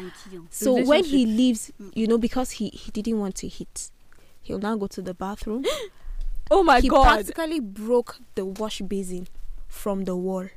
so 0.49 0.83
when 0.85 1.03
he 1.03 1.25
leaves, 1.25 1.71
Mm. 1.81 1.91
you 1.95 2.07
know, 2.07 2.17
because 2.17 2.51
he 2.51 2.69
he 2.69 2.91
didn't 2.91 3.19
want 3.19 3.35
to 3.35 3.47
hit, 3.47 3.89
he'll 4.41 4.59
now 4.59 4.75
go 4.75 4.87
to 4.87 5.01
the 5.01 5.13
bathroom. 5.13 5.63
oh 6.51 6.61
my 6.63 6.79
he 6.81 6.87
god 6.89 7.03
he 7.25 7.31
practically 7.31 7.59
broke 7.59 8.17
the 8.35 8.45
wash 8.45 8.81
basin 8.81 9.27
from 9.67 10.03
the 10.05 10.15
wall. 10.15 10.47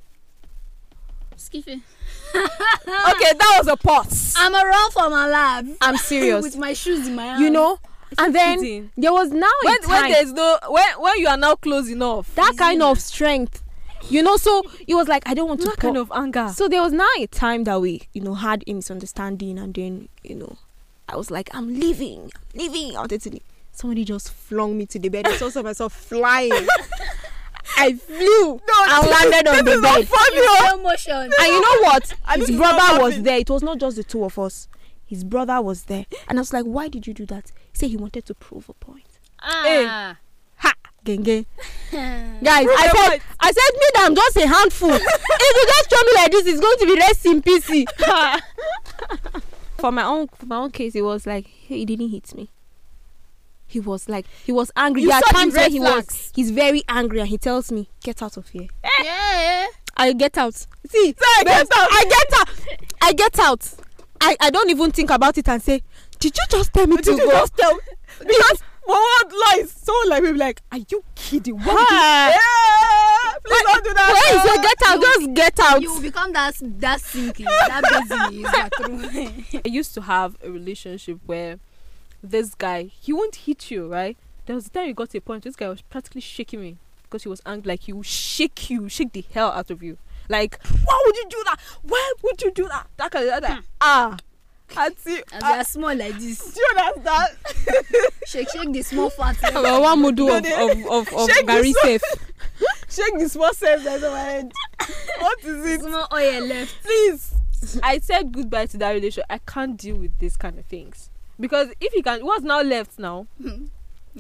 Skiffy. 1.37 1.81
okay 2.35 3.33
that 3.39 3.55
was 3.59 3.69
a 3.69 3.77
pot. 3.77 4.13
I'm 4.37 4.55
around 4.55 4.93
for 4.93 5.09
my 5.09 5.29
life 5.29 5.77
I'm 5.81 5.97
serious. 6.13 6.43
with 6.43 6.57
my 6.59 6.73
shoes 6.73 7.07
in 7.07 7.15
my 7.15 7.27
hand 7.27 7.41
you 7.45 7.51
know, 7.51 7.79
and 8.19 8.35
then 8.35 8.59
Kidding. 8.59 8.91
there 8.97 9.13
was 9.13 9.31
now 9.31 9.47
a 9.47 9.67
when 9.67 9.81
time 9.83 10.03
when 10.03 10.13
there's 10.13 10.33
no 10.33 10.59
when 10.69 10.89
when 11.01 11.19
you 11.19 11.29
are 11.29 11.37
now 11.37 11.55
close 11.55 11.89
enough 11.89 12.35
that 12.35 12.57
kind 12.57 12.81
now. 12.81 12.91
of 12.91 13.01
strength. 13.01 13.63
You 14.09 14.23
know, 14.23 14.37
so 14.37 14.63
it 14.87 14.95
was 14.95 15.09
like 15.09 15.29
I 15.29 15.35
don't 15.35 15.49
want 15.49 15.61
to 15.63 15.71
kind 15.77 15.97
of 15.97 16.11
anger 16.15 16.49
So 16.55 16.69
there 16.69 16.83
was 16.83 16.93
now 16.93 17.09
a 17.19 17.27
time 17.27 17.65
that 17.65 17.81
we, 17.81 18.03
you 18.13 18.21
know, 18.21 18.35
had 18.35 18.65
a 18.67 18.73
misunderstanding, 18.73 19.59
and 19.59 19.75
then, 19.75 20.09
you 20.23 20.35
know, 20.35 20.57
I 21.09 21.17
was 21.17 21.31
like, 21.31 21.51
I'm 21.55 21.69
leaving, 21.79 22.31
I'm 22.35 22.59
leaving. 22.61 22.97
I 22.97 23.07
to 23.07 23.31
leave. 23.31 23.43
Somebody 23.73 24.05
just 24.05 24.33
flung 24.33 24.77
me 24.77 24.87
to 24.87 24.99
the 24.99 25.09
bed. 25.09 25.27
I 25.29 25.37
saw 25.37 25.63
myself 25.63 25.93
flying. 25.93 26.51
I 27.77 27.93
flew 27.93 28.61
and 28.89 29.09
landed 29.09 29.47
on 29.47 29.65
the 29.65 29.81
bed. 29.81 30.09
slow 30.09 30.83
motion 30.83 31.33
And 31.39 31.47
you 31.47 31.61
know 31.61 31.83
what? 31.83 32.09
His 32.09 32.41
this 32.41 32.49
is 32.51 32.57
not 32.57 32.77
brother 32.77 33.03
was 33.03 33.23
there. 33.23 33.39
It 33.39 33.51
was 33.51 33.63
not 33.63 33.79
just 33.79 33.97
the 33.97 34.05
two 34.05 34.25
of 34.25 34.39
us. 34.39 34.69
His 35.07 35.23
brother 35.23 35.63
was 35.63 35.85
there. 35.85 36.07
And 36.29 36.39
I 36.39 36.41
was 36.41 36.53
like, 36.53 36.65
why 36.65 36.89
did 36.89 37.07
you 37.07 37.15
do 37.15 37.25
that? 37.27 37.53
He 37.73 37.79
said 37.79 37.91
he 37.91 37.97
wanted 37.97 38.27
to 38.27 38.35
prove 38.35 38.69
a 38.69 38.75
point. 38.75 39.19
ah. 39.41 39.63
Ha! 39.65 40.17
Genge. 41.09 41.47
Guys, 42.45 42.67
I 42.69 42.89
said. 42.95 43.21
I 43.41 43.53
said, 43.53 43.73
me 43.75 43.87
that 43.95 44.05
I'm 44.07 44.15
just 44.15 44.37
a 44.37 44.47
handful. 44.47 44.91
if 44.93 45.01
you 45.01 45.67
just 45.67 45.91
show 45.91 46.03
me 46.05 46.13
like 46.15 46.31
this, 46.31 46.47
it's 46.47 46.61
going 46.61 46.79
to 46.79 46.87
be 46.87 46.95
rest 46.97 47.27
in 47.27 47.43
peace. 47.43 47.85
for 49.79 49.91
my 49.93 50.03
own, 50.05 50.29
for 50.29 50.47
my 50.47 50.57
own 50.57 50.71
case, 50.71 50.95
it 50.95 51.03
was 51.03 51.27
like 51.27 51.47
he 51.47 51.85
didn't 51.85 52.11
hit 52.11 52.35
me. 52.35 52.49
He 53.67 53.81
was 53.81 54.09
like, 54.09 54.27
he 54.45 54.53
was 54.53 54.71
angry. 54.77 55.03
You 55.03 55.09
there 55.09 55.19
are 55.19 55.23
saw 55.23 55.29
the 55.29 55.35
times 55.35 55.55
where 55.55 55.63
red 55.65 55.73
he 55.73 55.81
was, 55.81 55.91
flags. 55.91 56.33
he's 56.35 56.51
very 56.51 56.83
angry, 56.89 57.21
and 57.21 57.29
he 57.29 57.37
tells 57.37 57.71
me, 57.71 57.89
"Get 58.03 58.23
out 58.23 58.37
of 58.39 58.49
here." 58.49 58.69
Eh. 58.83 58.89
yeah 59.05 59.67
I 59.97 60.13
get 60.15 60.39
out. 60.39 60.55
See, 60.55 61.15
I 61.21 61.45
get 61.45 61.59
babes, 61.59 61.71
I 61.73 62.05
get 62.09 62.41
out. 62.41 62.49
I 63.03 63.13
get 63.13 63.39
out. 63.39 63.75
I, 64.21 64.37
I 64.41 64.51
don't 64.51 64.71
even 64.71 64.91
think 64.91 65.11
about 65.11 65.37
it 65.37 65.49
and 65.49 65.63
say, 65.63 65.83
"Did 66.19 66.35
you 66.37 66.45
just 66.49 66.73
tell 66.73 66.87
me 66.87 66.97
to 66.97 67.03
Did 67.03 67.19
you 67.19 67.27
go?" 67.27 67.31
just 67.33 67.57
tell 67.57 67.79
because 68.21 68.63
for 68.89 68.95
what 68.97 69.33
lies 69.59 69.71
someone 69.71 70.09
like 70.09 70.23
me 70.23 70.33
be 70.33 70.39
like 70.39 70.63
are 70.73 70.79
you 70.89 71.05
kidding 71.15 71.57
what 71.59 71.91
yeah, 71.91 73.33
please 73.45 73.63
don't 73.65 73.85
do 73.85 73.93
that 73.95 74.09
When 74.13 74.41
he 74.41 74.49
say 74.49 74.63
get 74.63 74.79
out, 74.87 75.01
just 75.03 75.35
get 75.35 75.61
out. 75.61 75.83
you 75.83 75.93
will 75.93 76.01
become 76.01 76.33
that 76.33 76.55
that 76.81 77.01
sinking 77.01 77.45
that 77.47 77.83
busy 78.09 78.43
is 78.43 78.51
bathroom 78.51 79.43
I 79.65 79.69
used 79.69 79.93
to 79.95 80.01
have 80.03 80.37
a 80.43 80.51
relationship 80.51 81.19
where 81.27 81.59
this 82.23 82.55
guy 82.55 82.85
he 82.85 83.13
won't 83.13 83.37
hit 83.37 83.71
you, 83.71 83.87
right? 83.93 84.17
There 84.47 84.57
was 84.57 84.67
a 84.67 84.71
time 84.71 84.87
he 84.87 84.93
got 84.95 85.11
to 85.11 85.19
a 85.19 85.21
point 85.21 85.45
this 85.45 85.55
guy 85.57 85.69
was 85.69 85.83
practically 85.83 86.23
shaking 86.23 86.61
me 86.63 86.79
because 87.03 87.23
he 87.25 87.29
was 87.29 87.43
angry. 87.47 87.73
Like 87.73 87.81
he 87.83 87.93
will 87.93 88.03
shake 88.03 88.71
you, 88.71 88.89
shake 88.89 89.13
the 89.13 89.25
hell 89.35 89.51
out 89.53 89.71
of 89.71 89.83
you. 89.83 89.99
Like, 90.29 90.59
why 90.85 91.03
would 91.07 91.17
you 91.17 91.27
do 91.31 91.43
that? 91.45 91.57
Why 91.83 92.13
would 92.23 92.43
you 92.43 92.51
do 92.53 92.67
that? 92.69 92.87
That 92.97 93.11
kind 93.13 93.29
of 93.29 93.43
that. 93.43 93.63
Ah, 93.81 94.17
auntie, 94.77 95.23
as 95.33 95.43
ah, 95.43 95.53
they 95.53 95.59
are 95.61 95.65
small 95.65 95.95
like 95.97 96.19
this. 96.19 96.53
do 96.55 96.61
you 96.61 96.79
understand? 96.79 97.37
shake 98.27 98.51
shake 98.51 98.73
the 98.73 98.83
small 98.83 99.11
fat. 99.11 99.37
Well, 99.55 99.83
one 99.83 100.03
modu 100.03 100.27
No, 100.27 100.37
of 100.37 100.43
they- 100.43 100.53
of 100.53 101.09
of, 101.09 101.15
of 101.15 101.31
Shake 101.31 101.47
Gary 101.47 101.73
this 101.73 101.83
safe. 101.83 102.03
shake 102.89 103.19
the 103.19 103.29
small 103.29 103.53
safe 103.55 103.83
that's 103.85 104.03
on 104.05 104.13
my 104.13 104.21
head. 104.21 104.53
What 105.21 105.45
is 105.45 105.67
it? 105.67 105.81
small 105.81 106.07
oil 106.13 106.45
left. 106.47 106.83
Please. 106.83 107.35
I 107.83 107.99
said 107.99 108.31
goodbye 108.33 108.67
to 108.67 108.79
that 108.79 108.91
relationship. 108.93 109.25
I 109.31 109.39
can't 109.39 109.77
deal 109.77 109.97
with 109.97 110.17
this 110.19 110.37
kind 110.37 110.59
of 110.59 110.65
things. 110.67 111.11
Because 111.41 111.69
if 111.81 111.93
you 111.95 112.03
can 112.03 112.25
what's 112.25 112.45
now 112.45 112.63
left 112.63 112.99
now? 112.99 113.27
Yeah. 113.39 113.53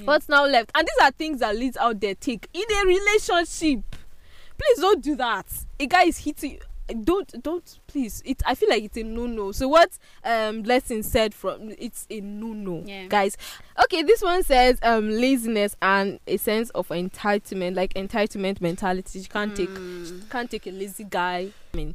what's 0.04 0.28
now 0.28 0.46
left? 0.46 0.70
And 0.74 0.86
these 0.86 1.06
are 1.06 1.10
things 1.12 1.40
that 1.40 1.56
leads 1.56 1.76
out 1.76 2.00
there 2.00 2.14
take. 2.14 2.48
In 2.52 2.64
a 2.70 2.86
relationship 2.86 3.80
please 4.58 4.80
don't 4.80 5.02
do 5.02 5.14
that. 5.16 5.46
A 5.80 5.86
guy 5.86 6.04
is 6.04 6.18
hitting 6.18 6.52
you 6.52 6.60
don't 7.04 7.42
don't 7.42 7.78
please 7.86 8.22
it 8.24 8.42
i 8.46 8.54
feel 8.54 8.68
like 8.68 8.82
it's 8.82 8.96
a 8.96 9.02
no 9.02 9.26
no 9.26 9.52
so 9.52 9.68
what 9.68 9.90
um 10.24 10.62
lesson 10.62 11.02
said 11.02 11.34
from 11.34 11.70
it's 11.78 12.06
a 12.10 12.20
no 12.20 12.48
no 12.48 12.82
Yeah. 12.86 13.06
guys. 13.08 13.36
Okay 13.84 14.02
this 14.02 14.22
one 14.22 14.42
says 14.42 14.78
um 14.82 15.10
laziness 15.10 15.76
and 15.82 16.18
a 16.26 16.36
sense 16.38 16.70
of 16.70 16.88
entitlement 16.88 17.76
like 17.76 17.92
entitlement 17.94 18.60
mentality. 18.60 19.18
You 19.20 19.26
can't 19.28 19.54
take 19.54 19.68
Mm. 19.68 20.30
can't 20.30 20.50
take 20.50 20.66
a 20.66 20.70
lazy 20.70 21.04
guy. 21.04 21.52
I 21.74 21.76
mean 21.76 21.94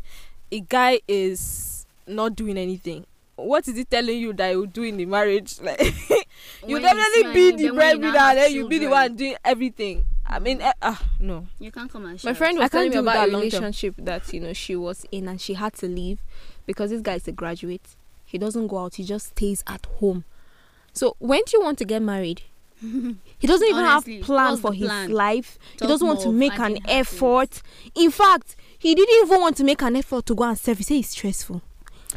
a 0.52 0.60
guy 0.60 1.02
is 1.08 1.86
not 2.08 2.36
doing 2.36 2.58
anything. 2.58 3.06
What 3.36 3.68
is 3.68 3.76
he 3.76 3.86
telling 3.86 4.20
you 4.20 4.34
that 4.34 4.56
will 4.56 4.68
do 4.68 4.84
in 4.84 4.98
the 4.98 5.06
marriage? 5.06 5.60
Like 5.60 5.80
you 6.68 6.76
When 6.76 6.82
definitely 6.84 7.34
be 7.34 7.52
the 7.52 7.64
you 7.64 7.74
breadwinner 7.74 8.12
then 8.36 8.52
you 8.54 8.68
be 8.70 8.78
the 8.80 8.88
one 8.88 9.16
doing 9.16 9.36
everything 9.44 10.06
i 10.36 10.40
mean 10.40 10.62
eh, 10.62 10.72
ah 10.82 11.02
no 11.20 11.48
You 11.60 11.72
can't 11.72 11.92
come 11.92 12.06
and 12.06 12.20
share. 12.20 12.30
My 12.30 12.34
shout. 12.34 12.38
friend 12.38 12.58
I 12.60 12.62
was 12.64 12.72
telling 12.72 12.92
can't 12.92 13.04
me 13.06 13.10
do 13.10 13.10
about 13.10 13.28
that 13.28 13.30
a 13.30 13.32
long 13.32 13.42
term. 13.50 13.64
relationship 13.64 13.96
that 14.00 14.34
you 14.34 14.40
know 14.40 14.54
she 14.54 14.76
was 14.76 15.06
in 15.12 15.28
and 15.28 15.40
she 15.40 15.54
had 15.54 15.74
to 15.76 15.88
leave 15.88 16.20
because 16.66 16.90
this 16.92 17.02
guy 17.02 17.16
is 17.16 17.28
a 17.28 17.32
graduate. 17.32 17.96
He 18.26 18.38
doesn't 18.38 18.68
go 18.68 18.80
out. 18.80 18.96
He 18.96 19.04
just 19.04 19.28
stays 19.28 19.64
at 19.68 19.86
home. 20.00 20.24
So 20.92 21.16
when 21.20 21.42
do 21.46 21.58
you 21.58 21.62
want 21.64 21.78
to 21.80 21.86
get 21.86 22.02
married? 22.02 22.42
He 22.82 23.48
doesn't 23.48 23.68
even 23.68 23.84
Honestly, 23.86 24.18
have 24.18 24.26
plan 24.26 24.52
what's 24.52 24.62
for 24.62 24.74
his 24.74 24.88
plan? 24.88 25.12
life. 25.12 25.58
he 25.80 25.88
doesn't 25.88 26.08
want 26.08 26.22
to 26.22 26.32
make 26.32 26.58
an 26.60 26.78
effort. 26.88 27.62
In 27.96 28.10
fact, 28.12 28.56
he 28.78 28.96
didn't 28.96 29.26
even 29.26 29.40
want 29.40 29.56
to 29.58 29.64
make 29.64 29.82
an 29.82 29.96
effort 29.96 30.26
to 30.28 30.36
go 30.36 30.44
and 30.46 30.58
serve. 30.58 30.78
He 30.80 30.84
said 30.84 30.98
it's 30.98 31.10
stressful. 31.10 31.62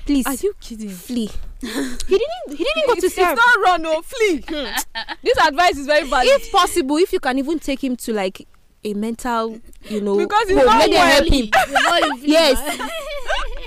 Please 0.07 0.27
are 0.27 0.35
you 0.35 0.55
kidding 0.61 0.89
flee. 0.91 1.31
He 1.61 1.69
didn't. 1.69 2.49
He 2.49 2.65
didn't 2.65 2.87
go 2.87 2.95
to 2.95 3.07
it's, 3.07 3.15
serve. 3.15 3.37
it's 3.37 3.47
not 3.47 3.65
run 3.65 3.87
or 3.87 4.03
flee 4.03 4.39
this 5.23 5.39
advice 5.39 5.77
is 5.79 5.87
very 5.87 6.09
valid 6.09 6.29
if 6.29 6.53
possible, 6.53 6.97
if 6.99 7.13
you 7.13 7.21
can 7.21 7.39
even 7.39 7.59
take 7.59 7.83
him 7.83 7.97
to 7.97 8.13
like 8.13 8.47
a 8.85 8.95
mental, 8.95 9.61
you 9.89 10.01
know, 10.01 10.17
Because 10.17 10.49
he's 10.49 10.57
home, 10.59 10.67
not 10.67 10.79
let 10.79 10.91
them 10.91 11.07
help 11.09 11.27
him. 11.27 11.47
Before 11.47 11.99
you 11.99 12.17
feel 12.19 12.31
Yes. 12.31 12.81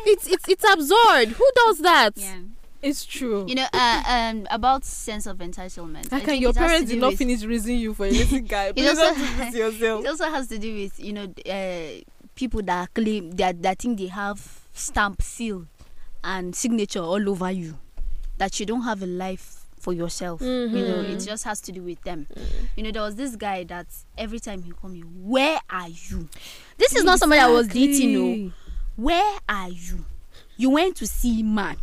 It's 0.06 0.28
it's 0.28 0.48
it's 0.48 0.64
absurd. 0.74 1.30
Who 1.30 1.50
does 1.56 1.80
that? 1.80 2.12
yeah. 2.16 2.38
it's 2.82 3.04
true 3.06 3.46
You 3.48 3.56
know, 3.56 3.68
uh, 3.74 4.04
um, 4.08 4.48
about 4.50 4.86
sense 4.86 5.26
of 5.26 5.38
entitlement. 5.40 6.06
I 6.14 6.20
can 6.20 6.28
think 6.30 6.42
your 6.42 6.52
it 6.52 6.56
has 6.56 6.64
to 6.66 6.68
parents 6.70 6.92
did 6.92 7.02
not 7.02 7.10
with- 7.10 7.18
finish 7.20 7.44
raising 7.44 7.78
you 7.80 7.94
for 7.94 8.06
a 8.06 8.12
lazy 8.12 8.40
guy? 8.56 8.72
Please 8.72 8.88
also- 8.90 9.02
don't 9.04 9.18
do 9.18 9.44
this 9.44 9.56
yourself. 9.56 10.06
It 10.06 10.08
also 10.08 10.26
has 10.30 10.48
to 10.48 10.58
do 10.58 10.74
with 10.74 11.00
you 11.00 11.14
know 11.14 11.34
uh, 11.46 12.02
people 12.36 12.62
that 12.64 12.94
claim 12.94 13.32
that 13.32 13.62
that 13.62 13.80
think 13.80 14.00
they 14.00 14.08
have 14.08 14.40
stamp, 14.74 15.22
seal, 15.22 15.66
and 16.24 16.56
signature 16.56 17.00
all 17.02 17.30
over 17.30 17.52
you. 17.52 17.78
That 18.38 18.60
you 18.60 18.66
don't 18.66 18.84
have 18.84 19.02
a 19.04 19.06
life 19.06 19.66
for 19.80 19.94
yourself. 19.94 20.42
You 20.42 20.48
know, 20.68 20.78
mm-hmm. 20.78 21.12
it 21.12 21.18
Mhm. 21.20 21.26
just 21.26 21.44
has 21.46 21.62
to 21.62 21.72
do 21.72 21.82
with 21.82 22.02
them. 22.04 22.28
Mm. 22.36 22.44
You 22.76 22.84
know, 22.84 22.92
there 22.92 23.02
was 23.02 23.16
this 23.16 23.36
guy 23.36 23.64
that 23.66 23.88
every 24.18 24.40
time 24.40 24.62
he 24.64 24.72
come 24.82 24.94
here, 24.96 25.06
where 25.06 25.60
are 25.70 25.88
you? 25.90 26.28
This 26.78 26.96
is 26.96 27.04
not 27.04 27.20
somebody 27.20 27.42
I 27.42 27.48
was 27.48 27.68
dating. 27.68 28.14
No, 28.14 28.52
where 28.98 29.40
are 29.48 29.70
you? 29.70 30.06
You 30.58 30.70
went 30.72 30.96
to 30.98 31.08
see 31.08 31.44
man. 31.44 31.78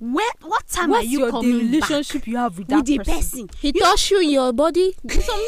Where? 0.00 0.30
What 0.40 0.66
time 0.68 0.90
What's 0.90 1.06
are 1.06 1.08
you 1.08 1.18
your 1.20 1.26
the 1.26 1.32
coming 1.32 1.58
back 1.58 1.88
relationship 1.90 2.26
you 2.26 2.36
have 2.38 2.58
with 2.58 2.68
with 2.68 2.76
that 2.78 2.86
the 2.86 2.98
person? 2.98 3.46
person? 3.48 3.50
He 3.60 3.72
touched 3.72 4.10
you 4.10 4.20
in 4.20 4.30
your 4.30 4.52
body. 4.52 4.94
so 5.10 5.18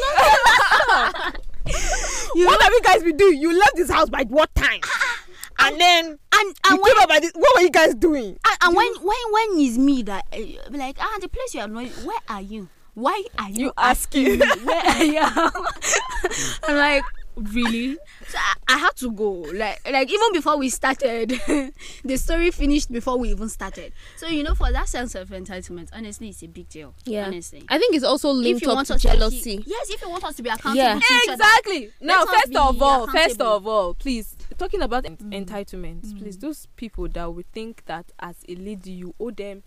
You 2.35 2.45
what 2.47 2.61
have 2.61 2.71
you 2.73 2.81
guys 2.83 3.03
been 3.03 3.17
doing? 3.17 3.39
You 3.41 3.57
left 3.57 3.75
this 3.75 3.89
house 3.89 4.09
by 4.09 4.23
what 4.23 4.53
time? 4.55 4.79
Ah, 4.83 4.89
ah, 4.91 5.25
ah. 5.59 5.67
and 5.67 5.79
then 5.81 6.19
And 6.33 6.55
and 6.65 6.77
you 6.77 6.81
when 6.83 6.93
came 6.93 7.03
up 7.03 7.09
this. 7.21 7.31
What 7.33 7.55
were 7.55 7.61
you 7.61 7.69
guys 7.71 7.93
doing? 7.95 8.37
and, 8.45 8.57
and 8.61 8.75
when 8.75 8.91
when 9.01 9.17
when 9.31 9.59
is 9.59 9.77
me 9.77 10.03
that 10.03 10.25
uh, 10.33 10.37
like 10.71 10.97
ah 10.99 11.17
the 11.21 11.27
place 11.29 11.53
you 11.53 11.61
are 11.61 11.67
not 11.67 11.85
where 12.03 12.19
are 12.29 12.41
you 12.41 12.67
why 12.95 13.23
are 13.39 13.49
you, 13.49 13.65
You 13.65 13.73
asking. 13.77 14.39
me 14.39 14.45
where 14.63 14.81
I 14.85 15.03
am 15.17 15.51
I'm 16.63 16.75
like 16.77 17.03
really 17.35 17.97
so 18.27 18.37
I, 18.37 18.53
I 18.75 18.77
had 18.77 18.95
to 18.97 19.11
go 19.11 19.31
like 19.53 19.81
like 19.91 20.09
even 20.11 20.31
before 20.33 20.57
we 20.57 20.69
started 20.69 21.29
the 22.05 22.17
story 22.17 22.51
finished 22.51 22.91
before 22.91 23.17
we 23.17 23.29
even 23.29 23.49
started 23.49 23.91
so 24.17 24.27
you 24.27 24.43
know 24.43 24.53
for 24.55 24.71
that 24.71 24.87
sense 24.87 25.15
of 25.15 25.29
entitlement 25.29 25.89
honestly 25.93 26.29
it's 26.29 26.43
a 26.43 26.47
big 26.47 26.69
deal 26.69 26.93
Yeah. 27.05 27.25
honestly 27.25 27.63
I 27.69 27.77
think 27.79 27.95
it's 27.95 28.03
also 28.05 28.29
if 28.31 28.37
linked 28.37 28.61
you 28.61 28.69
up 28.69 28.75
want 28.75 28.87
to 28.87 28.93
us 28.95 29.01
jealousy. 29.01 29.57
to 29.57 29.63
be, 29.63 29.69
yes 29.69 29.89
if 29.89 30.01
you 30.01 30.09
want 30.09 30.23
us 30.23 30.35
to 30.35 30.43
be 30.43 30.49
accountable 30.49 30.75
Yeah. 30.75 30.93
to 30.93 30.99
each 30.99 31.29
other 31.29 31.33
Exactly. 31.33 31.91
Now, 32.01 32.25
first 32.25 32.55
of 32.55 32.81
all, 32.81 33.07
first 33.07 33.41
of 33.41 33.67
all, 33.67 33.93
please 33.93 34.35
talking 34.57 34.81
about 34.81 35.05
en- 35.05 35.17
Mm. 35.17 35.45
entitlement. 35.45 36.17
Please, 36.19 36.37
those 36.37 36.67
people 36.75 37.07
that 37.09 37.33
would 37.33 37.51
think 37.51 37.83
that 37.85 38.11
as 38.19 38.35
a 38.47 38.55
lady 38.55 38.91
you 38.91 39.15
owe 39.19 39.31
them 39.31 39.63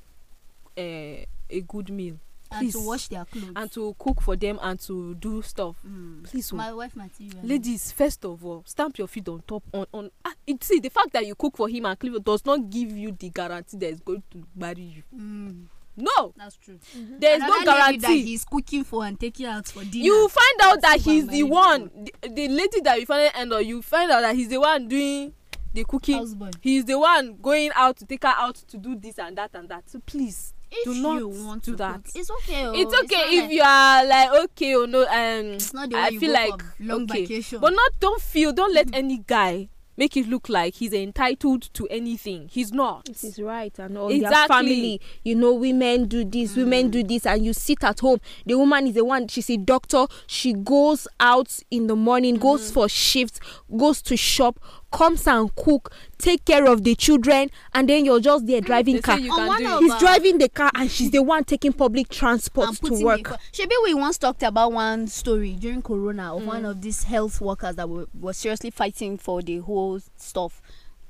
uh, 0.79 1.25
a 1.51 1.61
good 1.67 1.91
meal 1.91 2.19
and 2.53 2.73
to 2.73 2.79
please. 2.79 2.87
wash 2.87 3.09
their 3.09 3.25
clothes 3.25 3.53
and 3.57 3.73
to 3.73 3.95
cook 3.99 4.21
for 4.21 4.37
them 4.37 4.59
and 4.63 4.79
to 4.81 5.15
do 5.17 5.43
stuff. 5.43 5.77
Mm. 5.87 6.25
Please, 6.25 6.53
oh. 6.53 6.57
my 6.57 6.73
wife 6.73 6.97
material 6.97 7.37
ladies 7.43 7.93
first 7.93 8.25
of 8.25 8.45
all 8.45 8.63
stamp 8.67 8.99
your 8.99 9.07
feet 9.07 9.29
on 9.29 9.43
top 9.47 9.63
on 9.73 9.87
on 9.93 10.11
ah, 10.25 10.33
it, 10.47 10.63
see 10.63 10.79
the 10.81 10.89
fact 10.89 11.13
that 11.13 11.27
you 11.27 11.35
cook 11.35 11.57
for 11.57 11.69
him 11.69 11.87
and 11.87 11.99
cleave 11.99 12.23
does 12.25 12.45
not 12.45 12.69
give 12.71 12.93
you 12.93 13.13
the 13.13 13.31
guarantee 13.31 13.77
that 13.77 13.91
he's 13.91 14.01
going 14.01 14.23
to 14.31 14.43
marry 14.55 14.83
you 14.83 15.03
mm. 15.17 15.65
no 15.97 16.33
that's 16.37 16.57
true 16.57 16.79
there 17.19 17.35
is 17.37 17.41
no 17.41 17.49
lady 17.49 17.65
that 17.65 17.79
guarantee 18.01 18.23
he's 18.23 18.45
cooking 18.45 18.85
for 18.85 19.05
and 19.05 19.19
taking 19.19 19.47
out 19.47 19.67
for 19.67 19.85
dinner. 19.85 20.05
you 20.05 20.29
find 20.29 20.61
out 20.63 20.81
that 20.83 21.01
he's 21.01 21.27
the 21.29 21.43
one 21.43 21.91
the, 21.95 22.29
the 22.29 22.49
lady 22.49 22.81
that 22.81 22.99
you 23.01 23.07
finally 23.07 23.31
end 23.35 23.53
up 23.53 23.65
you 23.65 23.81
find 23.83 24.11
out 24.11 24.21
that 24.21 24.35
he's 24.35 24.49
the 24.49 24.59
one 24.61 24.89
doing 24.89 25.33
the 25.73 25.85
cooking 25.85 26.19
husband. 26.19 26.57
he's 26.61 26.85
the 26.85 26.99
one 26.99 27.37
going 27.41 27.71
out 27.75 27.97
to 27.97 28.07
take 28.07 28.23
her 28.23 28.35
out 28.37 28.55
to 28.55 28.77
do 28.79 28.97
this 28.97 29.19
and 29.19 29.37
that 29.37 29.51
and 29.55 29.69
that 29.69 29.89
so 29.89 30.01
please 30.07 30.55
If 30.71 30.85
do 30.85 30.95
not 31.03 31.19
you 31.19 31.29
want 31.29 31.63
do 31.65 31.71
to 31.73 31.77
that. 31.79 32.05
cook, 32.05 32.13
it's 32.17 32.31
okay. 32.31 32.67
Oh. 32.67 32.73
it's 32.75 32.95
okay 32.95 33.17
not 33.17 33.33
if 33.33 33.43
like- 33.45 33.53
you 33.53 33.63
are 33.63 34.05
like 34.07 34.31
okay 34.45 34.75
or 34.75 34.87
no 34.87 35.03
um 35.07 35.47
It's 35.55 35.73
not 35.73 35.91
the 35.91 35.97
i 35.97 36.09
you 36.09 36.21
feel 36.21 36.33
go 36.33 36.35
like 36.35 36.63
for 36.63 36.85
long 36.85 37.03
okay 37.05 37.21
vacation. 37.23 37.61
but 37.61 37.73
not 37.73 37.93
don't 38.01 38.21
feel 38.21 38.53
don't 38.53 38.75
let 38.75 38.89
Mm. 38.89 38.95
any 38.99 39.19
guy 39.19 39.69
make 39.99 40.15
it 40.19 40.29
look 40.29 40.51
like 40.51 40.75
he's 40.75 40.93
entitled 40.93 41.73
to 41.73 41.87
anything 41.89 42.49
he's 42.53 42.71
not 42.73 43.09
It 43.09 43.25
is 43.25 43.39
right, 43.39 43.73
and 43.79 43.97
all 43.97 44.09
their 44.09 44.19
Exactly. 44.19 44.55
family. 44.55 45.01
You 45.25 45.37
know, 45.37 45.55
women 45.55 46.05
do 46.07 46.23
this, 46.23 46.55
women 46.55 46.91
do 46.91 47.03
this, 47.03 47.25
and 47.25 47.43
you 47.47 47.55
sit 47.55 47.83
at 47.83 48.01
home. 48.01 48.21
The 48.45 48.59
woman 48.59 48.89
is 48.89 48.95
the 48.95 49.07
one. 49.07 49.27
She's 49.29 49.49
a 49.49 49.57
doctor. 49.57 50.07
She 50.27 50.53
goes 50.53 51.09
out 51.19 51.61
in 51.71 51.87
the 51.87 51.97
morning, 51.97 52.35
goes 52.37 52.71
for 52.71 52.91
shifts, 52.91 53.41
goes 53.75 54.03
to 54.03 54.19
shop, 54.19 54.61
comes 54.97 55.27
and 55.27 55.55
cook, 55.55 55.93
take 56.17 56.43
care 56.47 56.67
of 56.67 56.83
the 56.83 56.95
children, 56.95 57.51
and 57.75 57.87
then 57.89 58.05
you're 58.07 58.19
just 58.21 58.47
there 58.47 58.63
driving 58.63 58.95
They 58.97 59.03
car. 59.03 59.19
you 59.19 59.31
On. 59.31 59.83
He's 59.83 59.95
driving 59.99 60.39
the 60.39 60.49
car, 60.49 60.71
and 60.75 60.91
she's 60.91 61.11
the 61.11 61.23
one 61.23 61.45
taking 61.45 61.75
public 61.75 62.09
transport 62.09 62.69
and 62.69 62.81
to 62.83 63.05
work. 63.05 63.21
Shebi 63.53 63.73
we 63.85 63.93
once 63.93 64.17
talked 64.17 64.43
about 64.43 64.73
one 64.73 65.07
story 65.09 65.53
during 65.53 65.83
Corona 65.83 66.35
of 66.35 66.43
Mm. 66.43 66.47
one 66.47 66.65
of 66.65 66.81
these 66.81 67.05
health 67.05 67.41
workers 67.43 67.77
that 67.77 67.89
were, 67.89 68.07
were 68.19 68.33
seriously 68.33 68.71
fighting 68.71 69.19
for 69.19 69.43
the 69.43 69.59
whole 69.59 70.01
stuff, 70.17 70.63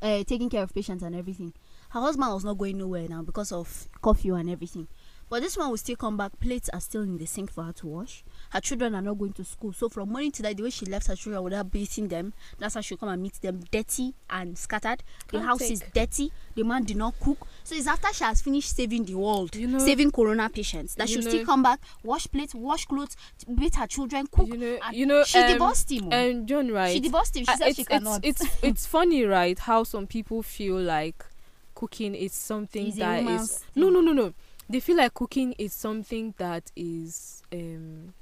uh, 0.03 0.25
taking 0.25 0.51
care 0.51 0.65
of 0.65 0.75
patients 0.75 1.03
and 1.05 1.15
everything. 1.15 1.53
Her 1.91 2.01
husband 2.01 2.33
was 2.35 2.45
not 2.45 2.59
going 2.59 2.79
nowhere 2.79 3.07
now 3.09 3.23
because 3.23 3.53
of 3.53 3.89
curfew 4.03 4.35
and 4.35 4.51
everything. 4.51 4.89
But 5.29 5.43
this 5.43 5.57
one 5.57 5.71
will 5.71 5.77
still 5.77 5.97
come 5.97 6.17
back. 6.17 6.39
Plates 6.39 6.69
are 6.73 6.81
still 6.81 7.03
in 7.03 7.19
the 7.19 7.27
sink 7.27 7.51
for 7.51 7.65
her 7.65 7.73
to 7.73 7.87
wash. 7.89 8.23
Her 8.51 8.61
children 8.61 8.95
are 8.95 9.03
not 9.03 9.19
going 9.19 9.33
to 9.33 9.45
school. 9.45 9.73
So 9.73 9.89
from 9.89 10.11
morning 10.11 10.31
to 10.33 10.43
night, 10.45 10.57
the 10.57 10.63
way 10.63 10.71
she 10.71 10.87
left 10.87 11.09
her 11.09 11.17
children 11.17 11.43
without 11.43 11.69
beating 11.73 12.07
them, 12.07 12.33
that's 12.61 12.75
how 12.77 12.81
she'll 12.81 12.97
come 12.97 13.09
and 13.09 13.21
meet 13.21 13.35
them 13.43 13.61
dirty 13.73 14.15
and 14.31 14.57
scattered. 14.57 15.03
The 15.27 15.39
Can't 15.39 15.45
house 15.45 15.63
is 15.63 15.83
dirty. 15.93 16.31
The 16.55 16.63
man 16.63 16.85
did 16.85 16.97
not 16.97 17.19
cook. 17.19 17.45
So 17.65 17.75
it's 17.75 17.89
after 17.89 18.13
she 18.15 18.23
has 18.23 18.41
finished 18.41 18.77
saving 18.77 19.05
the 19.07 19.17
world, 19.17 19.57
You 19.57 19.67
know- 19.67 19.79
saving 19.81 20.13
corona 20.13 20.49
patients, 20.49 20.95
that 20.95 21.09
she'll 21.09 21.23
know- 21.23 21.29
still 21.31 21.45
come 21.45 21.63
back, 21.65 21.81
wash 22.05 22.29
plates, 22.29 22.55
wash 22.55 22.85
clothes, 22.85 23.17
beat 23.53 23.75
her 23.75 23.89
children, 23.89 24.29
cook. 24.31 24.47
you 24.47 24.57
know 24.57 24.79
you 24.93 25.07
know 25.07 25.25
she 25.25 25.39
um, 25.41 25.53
divorced 25.53 25.91
him. 25.91 26.13
and 26.13 26.47
john 26.47 26.71
right 26.71 26.93
She 26.93 27.01
divorced 27.01 27.37
him. 27.37 27.45
She 27.47 27.53
Uh, 27.53 27.57
said 27.57 27.69
it's, 27.69 27.77
she 27.79 27.85
cannot. 27.85 28.25
it's 28.25 28.43
it's 28.63 28.87
funny 28.87 29.25
right 29.25 29.59
how 29.59 29.83
some 29.83 30.07
people 30.07 30.43
feel 30.45 30.77
like 30.81 31.25
cooking 31.75 32.15
is 32.15 32.33
something 32.33 32.87
It's 32.87 32.97
that 32.99 33.19
is 33.21 33.25
woman's 33.25 33.65
no 33.75 33.91
no 33.91 34.01
no 34.01 34.13
no 34.13 34.33
they 34.69 34.81
feel 34.81 34.97
like 34.97 35.15
cooking 35.15 35.55
is 35.59 35.73
something 35.73 36.35
that 36.39 36.71
is 36.77 37.43
um 37.53 38.13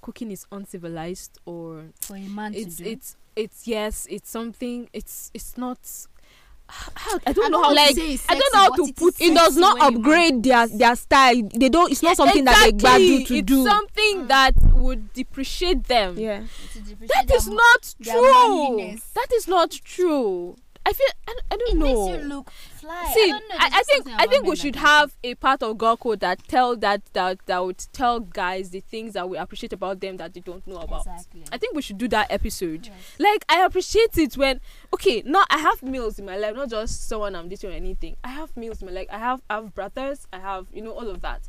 cooking 0.00 0.30
is 0.30 0.46
uncivilized 0.50 1.38
or 1.44 1.84
for 2.00 2.16
a 2.16 2.20
man 2.28 2.54
it's 2.54 2.76
to 2.76 2.84
do. 2.84 2.90
it's 2.90 3.16
it's 3.36 3.66
yes 3.68 4.06
it's 4.10 4.30
something 4.30 4.88
it's 4.92 5.30
it's 5.34 5.56
not 5.58 5.78
how, 6.68 7.18
i 7.26 7.32
don't 7.32 7.46
I 7.46 7.48
know 7.48 7.62
how 7.62 7.74
like- 7.74 7.88
to 7.90 7.94
say 7.96 8.14
it's 8.14 8.24
I 8.30 8.34
don't 8.38 8.54
know 8.54 8.60
how 8.60 8.74
to 8.76 8.92
put- 8.94 9.20
It 9.20 9.32
It 9.32 9.34
does 9.34 9.56
not 9.56 9.78
when 9.78 9.82
a 9.82 9.90
man- 9.90 10.00
upgrade 10.00 10.42
their 10.44 10.66
their 10.68 10.96
style. 10.96 11.42
They 11.54 11.68
don't. 11.68 11.90
It's 11.90 12.02
not 12.02 12.10
Yeah, 12.10 12.14
something 12.14 12.44
that 12.44 12.62
they 12.62 12.68
exactly. 12.70 13.08
gbadu 13.24 13.26
to 13.26 13.34
it's 13.36 13.46
do. 13.46 13.64
something 13.64 14.16
Mm. 14.22 14.28
that 14.28 14.54
would 14.74 15.12
depreciate 15.12 15.84
them 15.84 16.16
yeah. 16.18 16.44
Depreciate 16.74 17.08
that 17.08 17.30
is 17.34 17.46
not 17.48 17.94
true 18.02 18.22
manliness. 18.22 19.02
that 19.14 19.26
is 19.34 19.46
not 19.48 19.70
true 19.72 20.56
i 20.86 20.92
feel 20.94 21.06
i, 21.28 21.34
I 21.50 21.56
don't 21.56 21.72
It 21.74 21.76
know 21.76 22.08
makes 22.08 22.22
you 22.22 22.28
look 22.28 22.50
fly. 22.90 23.12
see 23.14 23.32
I, 23.32 23.40
I, 23.58 23.70
I 23.72 23.82
think 23.84 24.06
i 24.08 24.26
think 24.26 24.46
we 24.46 24.56
should 24.56 24.74
that 24.74 24.80
have 24.80 25.16
a 25.24 25.34
part 25.36 25.62
of 25.62 25.78
girl 25.78 25.96
code 25.96 26.20
that 26.20 26.46
tell 26.48 26.76
that 26.76 27.02
that 27.12 27.38
that 27.46 27.64
would 27.64 27.78
tell 27.92 28.20
guys 28.20 28.70
the 28.70 28.80
things 28.80 29.14
that 29.14 29.28
we 29.28 29.36
appreciate 29.38 29.72
about 29.72 30.00
them 30.00 30.16
that 30.18 30.34
they 30.34 30.40
don't 30.40 30.66
know 30.66 30.78
about 30.78 31.00
Exactly. 31.06 31.44
i 31.52 31.58
think 31.58 31.74
we 31.74 31.82
should 31.82 31.98
do 31.98 32.08
that 32.08 32.30
episode 32.30 32.86
Yes. 32.86 32.94
like 33.18 33.44
i 33.48 33.64
appreciate 33.64 34.16
it 34.18 34.36
when 34.36 34.60
okay 34.92 35.22
now 35.24 35.44
i 35.50 35.58
have 35.58 35.82
meals 35.82 36.18
in 36.18 36.24
my 36.26 36.36
life 36.36 36.54
not 36.54 36.70
just 36.70 37.08
someone 37.08 37.34
i'm 37.36 37.48
dating 37.48 37.70
or 37.70 37.74
anything 37.74 38.16
i 38.24 38.28
have 38.28 38.56
meals 38.56 38.80
in 38.82 38.86
my 38.86 38.92
life 38.92 39.06
i 39.10 39.18
have 39.18 39.40
I 39.48 39.54
have 39.54 39.74
brothers 39.74 40.26
i 40.32 40.38
have 40.38 40.66
you 40.72 40.82
know 40.82 40.92
all 40.92 41.08
of 41.08 41.20
that 41.22 41.48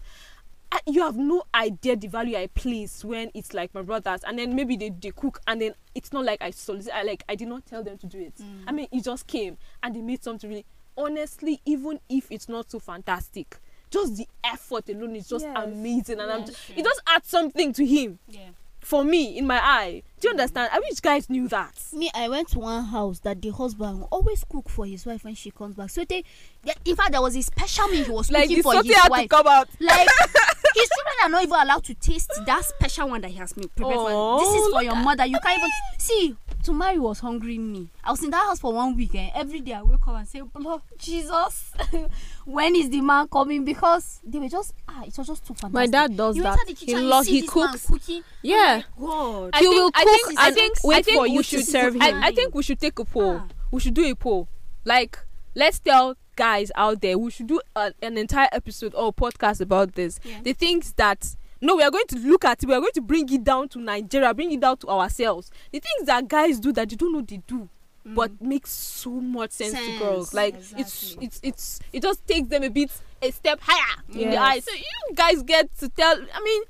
I, 0.74 0.80
you 0.88 1.02
have 1.02 1.18
no 1.18 1.44
idea 1.54 1.98
the 1.98 2.08
value 2.08 2.38
I 2.38 2.48
place 2.48 3.04
when 3.04 3.30
it's 3.34 3.54
like 3.54 3.74
my 3.76 3.82
brothers, 3.82 4.22
and 4.26 4.40
then 4.40 4.56
maybe 4.56 4.78
they, 4.78 4.90
they 4.90 5.12
cook, 5.12 5.42
and 5.46 5.60
then 5.62 5.74
it's 5.94 6.14
not 6.14 6.24
like 6.24 6.42
I 6.42 6.52
solicit. 6.52 6.94
I 6.96 7.04
like 7.04 7.24
I 7.28 7.36
did 7.36 7.50
not 7.50 7.66
tell 7.66 7.84
them 7.84 7.98
to 7.98 8.08
do 8.08 8.20
it. 8.20 8.36
Mm. 8.38 8.64
I 8.68 8.72
mean, 8.72 8.88
it 8.90 9.04
just 9.04 9.28
came 9.28 9.58
and 9.84 9.94
they 9.94 10.02
made 10.02 10.24
something 10.24 10.50
really. 10.50 10.66
Honestly, 11.02 11.60
even 11.66 12.00
if 12.10 12.32
it's 12.32 12.48
not 12.48 12.70
so 12.72 12.80
fantastic, 12.80 13.58
just 13.90 14.16
the 14.18 14.28
effort 14.44 14.88
alone 14.90 15.16
is 15.16 15.28
just 15.28 15.46
Yes. 15.46 15.58
amazing, 15.64 16.20
and 16.20 16.32
I'm 16.32 16.46
just, 16.46 16.66
sure. 16.66 16.76
it 16.78 16.84
just 16.84 17.02
adds 17.08 17.28
something 17.28 17.74
to 17.74 17.86
him 17.86 18.20
Yeah. 18.28 18.50
for 18.80 19.04
me 19.04 19.38
in 19.38 19.48
my 19.48 19.60
eye. 19.64 20.04
Do 20.20 20.28
you 20.28 20.32
understand? 20.32 20.70
I 20.72 20.80
wish 20.80 21.00
guys 21.00 21.30
knew 21.30 21.48
that. 21.50 21.74
Me, 21.94 22.10
I 22.14 22.30
went 22.30 22.50
to 22.50 22.60
one 22.60 22.86
house 22.86 23.20
that 23.20 23.42
the 23.42 23.50
husband 23.50 24.06
always 24.12 24.44
cook 24.50 24.70
for 24.70 24.86
his 24.86 25.06
wife 25.06 25.24
when 25.24 25.36
she 25.36 25.52
comes 25.52 25.76
back. 25.76 25.90
So 25.90 26.06
they, 26.06 26.24
they 26.64 26.74
in 26.86 26.96
fact, 26.96 27.12
there 27.12 27.22
was 27.22 27.36
a 27.36 27.42
special 27.42 27.88
meal 27.88 28.06
he 28.06 28.12
was 28.12 28.32
Like 28.32 28.44
cooking 28.44 28.58
the 28.58 28.64
for 28.64 28.74
something 28.74 28.92
his 28.92 28.98
had 29.02 29.08
to 29.08 29.12
wife. 29.12 29.30
come 29.30 29.48
out. 29.48 29.68
Like 29.80 30.08
his 30.76 30.90
children 30.90 31.16
are 31.24 31.30
not 31.30 31.44
even 31.44 31.60
allowed 31.60 31.84
to 31.86 31.94
taste 31.96 32.32
that 32.46 32.66
special 32.66 33.10
one 33.10 33.22
that 33.22 33.32
he 33.32 33.38
has 33.38 33.56
made. 33.58 33.74
prepared 33.76 33.96
for 33.96 34.10
them. 34.10 34.40
This 34.40 34.56
is 34.56 34.62
Oh, 34.68 34.72
for 34.74 34.84
your 34.84 34.96
mother. 34.96 35.26
You 35.26 35.38
can't 35.44 35.58
even 35.58 35.70
see. 36.00 36.36
To 36.66 36.74
marry 36.74 37.00
was 37.00 37.20
hungry 37.20 37.58
me. 37.58 37.90
I 38.04 38.12
was 38.12 38.24
in 38.24 38.30
that 38.30 38.46
house 38.46 38.60
for 38.60 38.72
one 38.72 38.96
week 38.96 39.16
and 39.16 39.32
every 39.34 39.62
day 39.62 39.74
I 39.74 39.82
wake 39.82 40.08
up 40.08 40.16
and 40.16 40.28
say, 40.28 40.44
Lord 40.60 40.82
Jesus, 41.00 41.72
when 42.46 42.76
is 42.76 42.90
the 42.92 43.02
man 43.02 43.28
coming? 43.30 43.66
Because 43.66 44.20
they 44.24 44.38
were 44.38 44.48
just 44.48 44.74
ah, 44.88 45.02
it 45.04 45.18
was 45.18 45.26
just 45.26 45.42
too 45.46 45.56
fantastic. 45.56 45.74
My 45.74 45.88
dad 45.88 46.16
does 46.16 46.36
you 46.38 46.44
that. 46.44 46.54
enter 46.60 46.66
the 46.68 46.74
He 46.74 46.86
kitchen, 46.86 47.10
lo- 47.10 47.22
you 47.22 47.34
he 47.34 47.42
this 47.42 47.56
man 47.56 47.68
cooks. 47.72 47.86
cooking. 47.88 48.24
Yeah. 48.44 48.84
God. 49.00 49.50
I 49.54 49.58
He 49.60 49.66
think, 49.66 49.76
will 49.76 49.92
I 49.96 50.04
cook 50.04 50.28
think, 50.28 50.40
I 50.40 50.52
think, 50.52 50.78
wait 50.84 50.96
I 50.98 51.02
think 51.02 51.18
for 51.18 51.24
we 51.24 51.30
you 51.32 51.44
should 51.44 51.60
to 51.62 51.66
serve 51.66 51.98
I, 52.00 52.10
him. 52.12 52.24
I 52.24 52.32
think 52.32 52.54
we 52.54 52.62
should 52.64 52.80
take 52.80 53.00
a 53.00 53.06
poll. 53.06 53.38
Ah. 53.42 53.48
We 53.72 53.80
should 53.80 53.96
do 53.96 54.06
a 54.06 54.14
poll. 54.16 54.48
Like, 54.86 55.18
let's 55.56 55.80
tell 55.80 56.16
guys 56.42 56.72
out 56.76 57.02
there. 57.02 57.18
We 57.20 57.30
should 57.32 57.48
do 57.48 57.62
a, 57.76 57.94
an 58.02 58.18
entire 58.18 58.50
episode 58.52 58.94
or 58.96 59.14
podcast 59.14 59.62
about 59.62 59.94
this. 59.94 60.20
Yeah. 60.24 60.40
The 60.42 60.54
things 60.54 60.94
that 60.94 61.36
no, 61.64 61.76
we 61.76 61.84
are 61.84 61.92
going 61.92 62.08
to 62.08 62.18
look 62.18 62.44
at. 62.46 62.64
it. 62.64 62.68
We 62.68 62.74
are 62.74 62.80
going 62.80 62.92
to 62.94 63.02
bring 63.02 63.32
it 63.32 63.44
down 63.44 63.70
to 63.70 63.80
Nigeria. 63.80 64.34
Bring 64.34 64.52
it 64.52 64.60
down 64.60 64.78
to 64.78 64.88
ourselves. 64.88 65.52
The 65.72 65.80
things 65.80 66.08
that 66.08 66.28
guys 66.28 66.60
do 66.60 66.72
that 66.74 66.90
you 66.92 66.98
don't 66.98 67.14
know 67.14 67.22
they 67.22 67.38
do. 67.46 67.70
But 68.04 68.42
makes 68.42 68.72
so 68.72 69.12
much 69.12 69.52
sense, 69.52 69.74
to 69.74 69.80
Mm. 69.80 70.00
Girls. 70.00 70.34
Like 70.34 70.56
it's 70.56 70.74
exactly. 71.14 71.26
it's 71.28 71.40
it's 71.44 71.80
it 71.94 72.02
just 72.02 72.26
takes 72.26 72.48
them 72.50 72.64
a 72.64 72.70
bit 72.70 72.90
a 73.22 73.30
step 73.32 73.60
higher 73.62 74.02
in 74.10 74.18
the 74.32 74.36
Yes. 74.38 74.40
eyes. 74.42 74.64
So 74.66 74.74
you 74.74 75.16
guys 75.16 75.44
get 75.44 75.78
to 75.78 75.90
tell. 75.90 76.16
I 76.34 76.42
mean, 76.44 76.64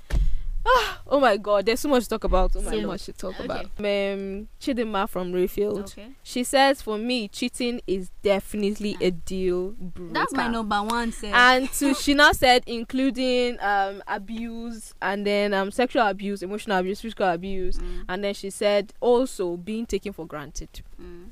oh 0.66 1.20
my 1.20 1.38
God, 1.38 1.66
there's 1.66 1.80
so 1.80 1.90
much 1.90 2.04
to 2.04 2.10
talk 2.10 2.24
about. 2.24 2.56
Oh 2.56 2.62
my 2.62 2.72
So 2.72 2.78
God. 2.82 2.88
much 2.88 3.04
to 3.06 3.14
talk 3.14 3.36
Okay. 3.40 3.46
about. 3.46 3.66
Um, 3.80 4.48
Chidima 4.60 5.10
from 5.10 5.34
Rayfield. 5.34 5.80
Okay. 5.92 6.10
She 6.24 6.44
says, 6.44 6.82
for 6.82 6.98
me, 6.98 7.28
cheating 7.28 7.82
is 7.88 8.12
definitely 8.22 8.96
a 9.02 9.12
deal 9.12 9.72
breaker. 9.72 10.14
That's 10.14 10.34
my 10.34 10.48
number 10.48 10.82
one. 10.84 11.12
Sir. 11.12 11.32
And 11.34 11.72
to 11.74 11.94
she 12.04 12.14
now 12.14 12.32
said, 12.32 12.64
including 12.68 13.58
um 13.62 14.04
abuse 14.08 14.94
and 15.02 15.26
then 15.26 15.54
um 15.54 15.72
sexual 15.72 16.06
abuse, 16.08 16.44
emotional 16.44 16.78
abuse, 16.80 17.02
physical 17.02 17.30
abuse, 17.30 17.78
Mm, 17.78 18.06
and 18.10 18.24
then 18.24 18.34
she 18.34 18.50
said 18.50 18.94
also 19.00 19.58
being 19.58 19.86
taken 19.86 20.14
for 20.14 20.26
granted. 20.28 20.70
mm. 21.02 21.28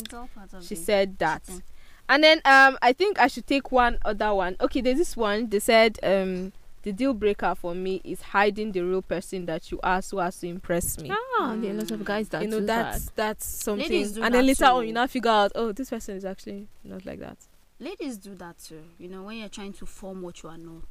It's 0.00 0.14
all 0.14 0.28
part 0.34 0.52
of 0.54 0.64
She 0.64 0.74
said 0.76 1.18
that. 1.18 1.42
cheating. 1.44 1.62
And 2.08 2.22
then 2.24 2.38
um 2.44 2.78
I 2.80 2.92
think 2.92 3.18
I 3.18 3.26
should 3.26 3.46
take 3.46 3.72
one 3.72 3.98
other 4.04 4.32
one. 4.32 4.56
Okay, 4.60 4.80
there's 4.80 4.98
this 4.98 5.16
one. 5.16 5.48
They 5.48 5.58
said 5.58 5.98
um 6.02 6.52
the 6.88 6.92
deal 6.94 7.12
breaker 7.12 7.54
for 7.54 7.74
me 7.74 8.00
is 8.02 8.22
hiding 8.22 8.72
the 8.72 8.80
real 8.80 9.02
person 9.02 9.44
that 9.44 9.70
you 9.70 9.78
are 9.82 10.00
so 10.00 10.18
as 10.20 10.38
to 10.40 10.46
impress 10.48 10.98
me. 10.98 11.10
Ah, 11.12 11.54
there 11.58 11.70
are 11.72 11.74
lots 11.74 11.90
of 11.90 12.02
guys 12.02 12.28
that 12.30 12.40
you 12.42 12.48
know 12.48 12.60
do 12.60 12.66
that's 12.66 13.04
that. 13.06 13.16
that's 13.16 13.44
something 13.46 13.82
Ladies 13.90 14.12
do 14.12 14.22
and 14.22 14.34
then 14.34 14.46
later 14.46 14.64
on 14.64 14.80
too. 14.82 14.86
you 14.86 14.92
now 14.94 15.06
figure 15.06 15.30
out 15.30 15.52
oh 15.54 15.72
this 15.72 15.90
person 15.90 16.16
is 16.16 16.24
actually 16.24 16.66
not 16.84 17.04
like 17.04 17.20
that 17.20 17.36
Ladies 17.80 18.16
do 18.16 18.34
that 18.36 18.58
too. 18.58 18.80
You 18.98 19.06
know, 19.08 19.22
when 19.22 19.36
you're 19.36 19.48
trying 19.48 19.72
to 19.74 19.86
form 19.86 20.22
what 20.22 20.42
you 20.42 20.48
are 20.48 20.58
not. 20.58 20.82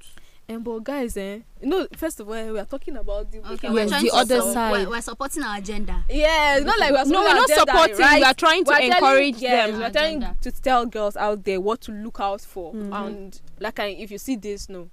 and 0.48 0.63
but 0.63 0.82
guys 0.86 1.18
eh 1.18 1.39
you 1.62 1.68
know 1.68 1.86
first 1.98 2.20
of 2.22 2.30
all 2.30 2.54
we 2.54 2.58
are 2.60 2.66
talking 2.66 2.96
about 2.96 3.30
the 3.32 3.39
Okay, 3.39 3.68
Yes, 3.68 3.74
we're 3.74 3.88
trying 3.88 4.04
the 4.06 4.12
other 4.12 4.36
support- 4.38 4.54
side. 4.54 4.72
We're, 4.72 4.89
we're 4.92 5.01
supporting 5.01 5.44
our 5.44 5.58
agenda. 5.58 6.04
yeah 6.10 6.56
it's 6.58 6.66
not 6.66 6.80
like 6.80 6.92
we're 6.92 7.06
No, 7.06 7.22
we're 7.24 7.34
not 7.34 7.50
supporting. 7.50 7.98
We 7.98 8.24
are 8.24 8.34
trying 8.34 8.63
to 8.66 8.84
encourage 8.86 9.38
yes, 9.42 9.72
them. 9.72 9.80
we're 9.82 9.89
trying 9.89 10.18
Agenda. 10.24 10.38
to 10.42 10.51
tell 10.51 10.86
girls 10.86 11.18
out 11.18 11.44
there 11.44 11.60
what 11.60 11.82
to 11.82 11.92
look 11.92 12.20
out 12.22 12.39
for 12.42 12.74
Mhm. 12.74 12.94
and 13.08 13.42
like 13.60 13.80
I, 13.80 13.88
if 13.88 14.10
you 14.12 14.18
see 14.20 14.36
this 14.38 14.70
no 14.70 14.89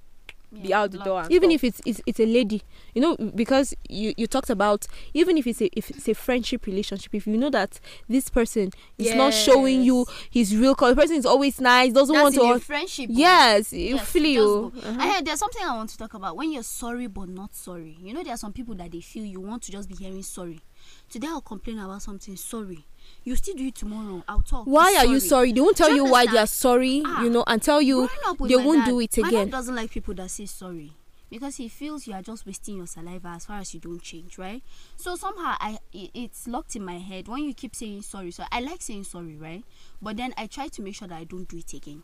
be 0.63 0.69
Yeah, 0.69 0.83
out 0.83 0.91
the 0.93 0.99
door 0.99 1.25
even 1.31 1.51
stop. 1.51 1.55
if 1.55 1.65
it's, 1.65 1.81
it's 1.85 2.01
it's 2.07 2.21
a 2.21 2.27
lady 2.27 2.63
you 2.95 3.03
know 3.03 3.17
because 3.17 3.75
you 3.89 4.15
you 4.17 4.27
talked 4.27 4.51
about 4.51 4.87
even 5.13 5.37
if 5.37 5.47
it's 5.47 5.61
a 5.61 5.69
if 5.79 5.91
it's 5.91 6.09
a 6.09 6.15
friendship 6.15 6.67
relationship 6.67 7.15
if 7.15 7.27
you 7.27 7.37
know 7.37 7.51
that 7.51 7.81
this 8.09 8.29
person 8.29 8.71
is 8.99 9.15
not 9.15 9.33
showing 9.35 9.83
you 9.83 10.07
his 10.31 10.57
real 10.57 10.75
color 10.75 10.95
the 10.95 11.01
person 11.01 11.17
is 11.17 11.27
always 11.27 11.61
nice 11.61 11.93
doesn't 11.93 12.15
That's 12.15 12.37
want 12.37 12.37
in 12.37 12.51
a 12.51 12.59
to 12.59 12.65
friendship. 12.65 13.07
yes 13.11 13.73
you 13.73 13.97
Yes, 13.97 14.09
feel 14.11 14.25
you. 14.25 14.73
Uh-huh. 14.85 14.97
I 15.01 15.13
heard 15.15 15.25
there's 15.25 15.39
something 15.39 15.63
I 15.65 15.75
want 15.77 15.91
to 15.91 15.99
talk 15.99 16.15
about. 16.15 16.37
When 16.37 16.53
you're 16.53 16.63
sorry 16.63 17.07
but 17.07 17.29
not 17.29 17.55
sorry, 17.55 17.97
you 18.01 18.13
know 18.15 18.23
there 18.23 18.35
are 18.35 18.39
some 18.39 18.53
people 18.53 18.75
that 18.77 18.91
they 18.93 19.01
feel 19.01 19.25
you 19.25 19.41
want 19.41 19.63
to 19.65 19.73
just 19.73 19.89
be 19.89 19.95
hearing 19.95 20.23
sorry. 20.23 20.61
Today 21.09 21.29
I'll 21.29 21.41
complain 21.41 21.79
about 21.79 22.03
something. 22.03 22.37
Sorry, 22.37 22.85
you 23.23 23.37
still 23.37 23.55
do 23.57 23.67
it 23.67 23.75
tomorrow. 23.75 24.23
I'll 24.29 24.43
talk. 24.43 24.67
why 24.67 24.93
"Be 24.93 24.97
are 24.99 25.07
you 25.07 25.21
sorry 25.21 25.53
they 25.53 25.61
won't 25.61 25.77
tell 25.77 25.91
you 25.91 26.05
you 26.05 26.11
why 26.11 26.27
they 26.27 26.39
are 26.39 26.47
sorry 26.47 27.03
Ah. 27.05 27.23
you 27.23 27.31
know 27.31 27.45
and 27.47 27.63
tell 27.63 27.81
you 27.83 28.07
Growing 28.07 28.21
up 28.27 28.41
with 28.41 28.51
they 28.51 28.57
won't 28.57 28.85
dad, 28.85 28.91
do 28.91 29.01
it 29.01 29.19
again. 29.19 29.33
My 29.33 29.45
dad 29.45 29.51
doesn't 29.51 29.75
like 29.77 29.91
people 29.91 30.15
that 30.15 30.31
say 30.31 30.47
sorry 30.47 30.93
because 31.31 31.57
he 31.57 31.69
feels 31.69 32.07
you 32.07 32.15
are 32.15 32.23
just 32.23 32.47
wasting 32.47 32.77
your 32.77 32.87
saliva 32.87 33.29
as 33.29 33.47
far 33.47 33.59
as 33.59 33.75
you 33.75 33.81
don't 33.81 34.01
change, 34.03 34.39
right? 34.39 34.63
So 34.97 35.17
somehow 35.17 35.57
I 35.61 35.79
it, 35.93 36.11
it's 36.15 36.47
locked 36.47 36.77
in 36.77 36.85
my 36.85 36.99
head 36.99 37.29
when 37.29 37.45
you 37.45 37.55
keep 37.55 37.75
saying 37.75 38.03
sorry. 38.03 38.31
So 38.31 38.45
I 38.53 38.61
like 38.61 38.83
saying 38.83 39.05
sorry, 39.05 39.37
right? 39.37 39.65
But 40.01 40.17
then 40.17 40.33
I 40.37 40.47
try 40.47 40.69
to 40.69 40.83
make 40.83 40.95
sure 40.95 41.09
that 41.09 41.17
I 41.19 41.25
don't 41.25 41.49
do 41.49 41.59
it 41.59 41.73
again. 41.73 42.03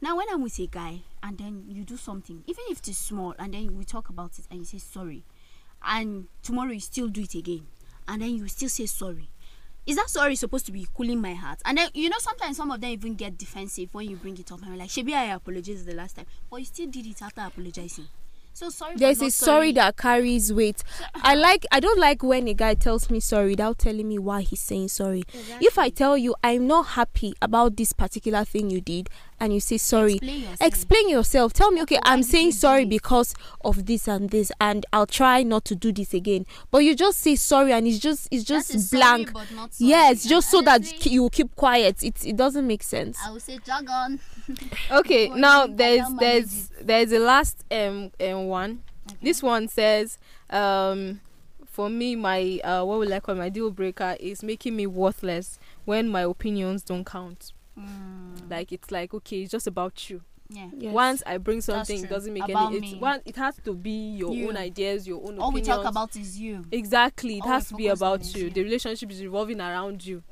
Now 0.00 0.16
when 0.16 0.26
I'm 0.30 0.42
with 0.42 0.58
a 0.58 0.66
guy 0.66 1.02
and 1.22 1.38
then 1.38 1.64
you 1.68 1.84
do 1.84 1.96
something, 1.96 2.42
even 2.46 2.64
if 2.70 2.78
it's 2.78 2.98
small, 2.98 3.34
and 3.38 3.54
then 3.54 3.76
we 3.78 3.84
talk 3.84 4.08
about 4.08 4.36
it 4.38 4.46
and 4.50 4.58
you 4.60 4.64
say 4.64 4.78
sorry, 4.78 5.22
and 5.84 6.26
tomorrow 6.42 6.72
you 6.72 6.80
still 6.80 7.06
do 7.08 7.22
it 7.22 7.34
again, 7.36 7.66
and 8.08 8.22
then 8.22 8.30
you 8.34 8.48
still 8.48 8.68
say 8.68 8.86
sorry. 8.86 9.28
Is 9.84 9.96
that 9.96 10.08
sorry 10.08 10.36
supposed 10.36 10.66
to 10.66 10.72
be 10.72 10.86
cooling 10.94 11.20
my 11.20 11.34
heart? 11.34 11.60
And 11.64 11.78
then 11.78 11.88
you 11.94 12.08
know 12.08 12.18
sometimes 12.18 12.56
some 12.56 12.70
of 12.70 12.80
them 12.80 12.90
even 12.90 13.14
get 13.14 13.36
defensive 13.36 13.92
when 13.92 14.08
you 14.08 14.16
bring 14.16 14.38
it 14.38 14.52
up 14.52 14.62
and 14.62 14.78
like, 14.78 14.88
Shebi 14.88 15.12
I 15.12 15.26
apologized 15.26 15.86
the 15.86 15.94
last 15.94 16.16
time, 16.16 16.26
but 16.50 16.56
you 16.58 16.66
still 16.66 16.86
did 16.86 17.06
it 17.06 17.20
after 17.20 17.40
apologizing. 17.40 18.06
So 18.54 18.68
sorry. 18.68 18.96
there's 18.96 19.22
a 19.22 19.30
sorry 19.30 19.72
that 19.72 19.96
carries 19.96 20.52
weight 20.52 20.84
i 21.14 21.34
like 21.34 21.64
i 21.72 21.80
don't 21.80 21.98
like 21.98 22.22
when 22.22 22.46
a 22.48 22.52
guy 22.52 22.74
tells 22.74 23.08
me 23.08 23.18
sorry 23.18 23.50
without 23.50 23.78
telling 23.78 24.06
me 24.06 24.18
why 24.18 24.42
he's 24.42 24.60
saying 24.60 24.88
sorry 24.88 25.22
if 25.58 25.78
i 25.78 25.88
tell 25.88 26.18
you 26.18 26.34
i'm 26.44 26.66
not 26.66 26.88
happy 26.88 27.32
about 27.40 27.78
this 27.78 27.94
particular 27.94 28.44
thing 28.44 28.68
you 28.68 28.82
did 28.82 29.08
and 29.40 29.52
you 29.52 29.60
say 29.60 29.76
sorry. 29.76 30.14
Explain 30.14 30.40
yourself. 30.40 30.60
explain 30.60 31.08
yourself. 31.08 31.52
Tell 31.52 31.70
me 31.70 31.82
okay 31.82 31.96
Why 31.96 32.12
i'm 32.12 32.22
saying 32.22 32.52
sorry 32.52 32.84
because 32.84 33.34
of 33.64 33.86
this 33.86 34.08
and 34.08 34.30
this 34.30 34.52
and 34.60 34.86
i'll 34.92 35.06
try 35.06 35.42
not 35.42 35.64
to 35.66 35.74
do 35.74 35.92
this 35.92 36.14
again. 36.14 36.46
But 36.70 36.78
you 36.78 36.94
just 36.94 37.18
say 37.20 37.36
sorry 37.36 37.72
and 37.72 37.86
it's 37.86 37.98
just 37.98 38.28
it's 38.30 38.44
just 38.44 38.78
sorry, 38.78 39.00
blank. 39.24 39.34
not 39.54 39.74
sorry. 39.74 39.90
yes 39.90 40.24
just 40.24 40.50
so 40.50 40.62
that 40.62 40.80
Honestly, 40.82 41.12
you 41.12 41.28
keep 41.30 41.54
quiet. 41.56 42.02
It, 42.02 42.24
it 42.24 42.36
doesn't 42.36 42.66
make 42.66 42.82
sense. 42.82 43.18
I 43.24 43.30
will 43.30 43.40
say 43.40 43.58
jargon. 43.64 44.20
okay 44.90 45.28
now 45.28 45.66
there's 45.66 46.06
there's 46.18 46.70
there's 46.80 47.12
a 47.12 47.18
last 47.18 47.64
um, 47.70 48.10
um 48.20 48.46
one. 48.46 48.82
This 49.20 49.42
one 49.42 49.68
says 49.68 50.18
um 50.50 51.20
for 51.72 51.88
me 51.88 52.14
my 52.14 52.60
uh 52.62 52.84
what 52.84 52.98
will 52.98 53.12
i 53.14 53.18
call 53.18 53.34
my 53.34 53.48
deal 53.48 53.70
breaker 53.70 54.14
is 54.20 54.42
making 54.42 54.76
me 54.76 54.86
worthless 54.86 55.58
when 55.86 56.06
my 56.06 56.20
opinions 56.20 56.82
don't 56.82 57.06
count 57.06 57.52
Mm, 57.78 58.50
like 58.50 58.70
it's 58.72 58.90
like 58.90 59.14
okay 59.14 59.42
it's 59.42 59.50
just 59.50 59.66
about 59.66 60.10
you 60.10 60.20
yeah. 60.50 60.68
Yes. 60.76 60.92
once 60.92 61.22
i 61.24 61.38
bring 61.38 61.62
something 61.62 62.04
it 62.04 62.10
doesn't 62.10 62.34
make 62.34 62.44
About 62.46 62.74
any 62.74 62.92
it's 62.92 63.00
one 63.00 63.20
it 63.24 63.36
has 63.36 63.56
to 63.64 63.72
be 63.72 64.10
your 64.16 64.34
You. 64.34 64.48
own 64.50 64.58
ideas 64.58 65.06
your 65.08 65.26
own 65.26 65.38
All 65.38 65.50
we 65.52 65.60
opinions 65.60 65.82
talk 65.82 65.90
about 65.90 66.14
is 66.16 66.38
you. 66.38 66.64
exactly 66.70 67.38
it 67.38 67.42
all 67.44 67.48
has 67.48 67.68
to 67.68 67.74
be 67.76 67.84
focus 67.86 68.02
on 68.02 68.08
about 68.08 68.20
is 68.20 68.34
you 68.36 68.44
you. 68.44 68.50
the 68.50 68.62
relationship 68.62 69.10
is 69.10 69.22
revolving 69.22 69.60
around 69.60 70.04
you 70.04 70.22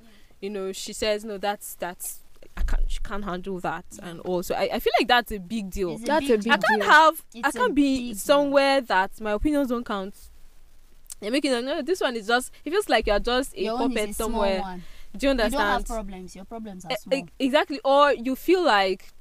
you 0.42 0.50
know 0.50 0.72
she 0.72 0.92
says 0.92 1.24
no 1.24 1.38
that's 1.38 1.76
that's 1.76 2.20
i 2.59 2.62
can't 2.62 2.90
she 2.90 2.98
can't 3.03 3.24
handle 3.24 3.59
that 3.61 3.87
and 4.03 4.20
also 4.20 4.53
I, 4.55 4.68
I 4.74 4.79
feel 4.81 4.92
like 4.98 5.09
that's 5.09 5.33
a 5.33 5.38
big 5.38 5.70
deal 5.70 5.92
It's 5.94 6.03
That's 6.05 6.29
a 6.29 6.37
big 6.37 6.48
I 6.53 6.57
can't 6.59 6.83
have 6.85 7.24
I 7.35 7.38
It's 7.38 7.57
a 7.57 7.59
can't 7.59 7.74
big 7.74 7.74
be 7.74 8.07
deal. 8.09 8.14
somewhere 8.16 8.81
that 8.83 9.18
my 9.20 9.31
opinions 9.33 9.68
don't 9.68 9.85
count. 9.87 10.14
You're 11.22 11.31
making 11.33 11.53
like, 11.53 11.64
no, 11.64 11.83
this 11.83 12.00
one 12.00 12.16
is 12.16 12.26
just 12.26 12.50
it 12.64 12.70
feels 12.70 12.88
like 12.88 13.07
you're 13.07 13.18
just 13.20 13.55
a 13.55 13.62
Your 13.64 13.76
puppet 13.79 14.11
is 14.11 14.11
a 14.11 14.14
small 14.24 14.29
somewhere. 14.31 14.81
One. 15.12 15.18
Do 15.18 15.27
you 15.27 15.31
You 15.33 15.37
don't 15.37 15.53
have 15.53 15.62
understand? 15.75 15.87
problems. 15.87 16.37
Your 16.37 16.44
problems 16.44 16.85
are 16.85 16.92
E- 16.92 16.96
small. 17.01 17.18
e- 17.18 17.25
exactly. 17.38 17.81
Or 17.85 18.12
you 18.12 18.37
feel 18.37 18.64
like 18.64 19.12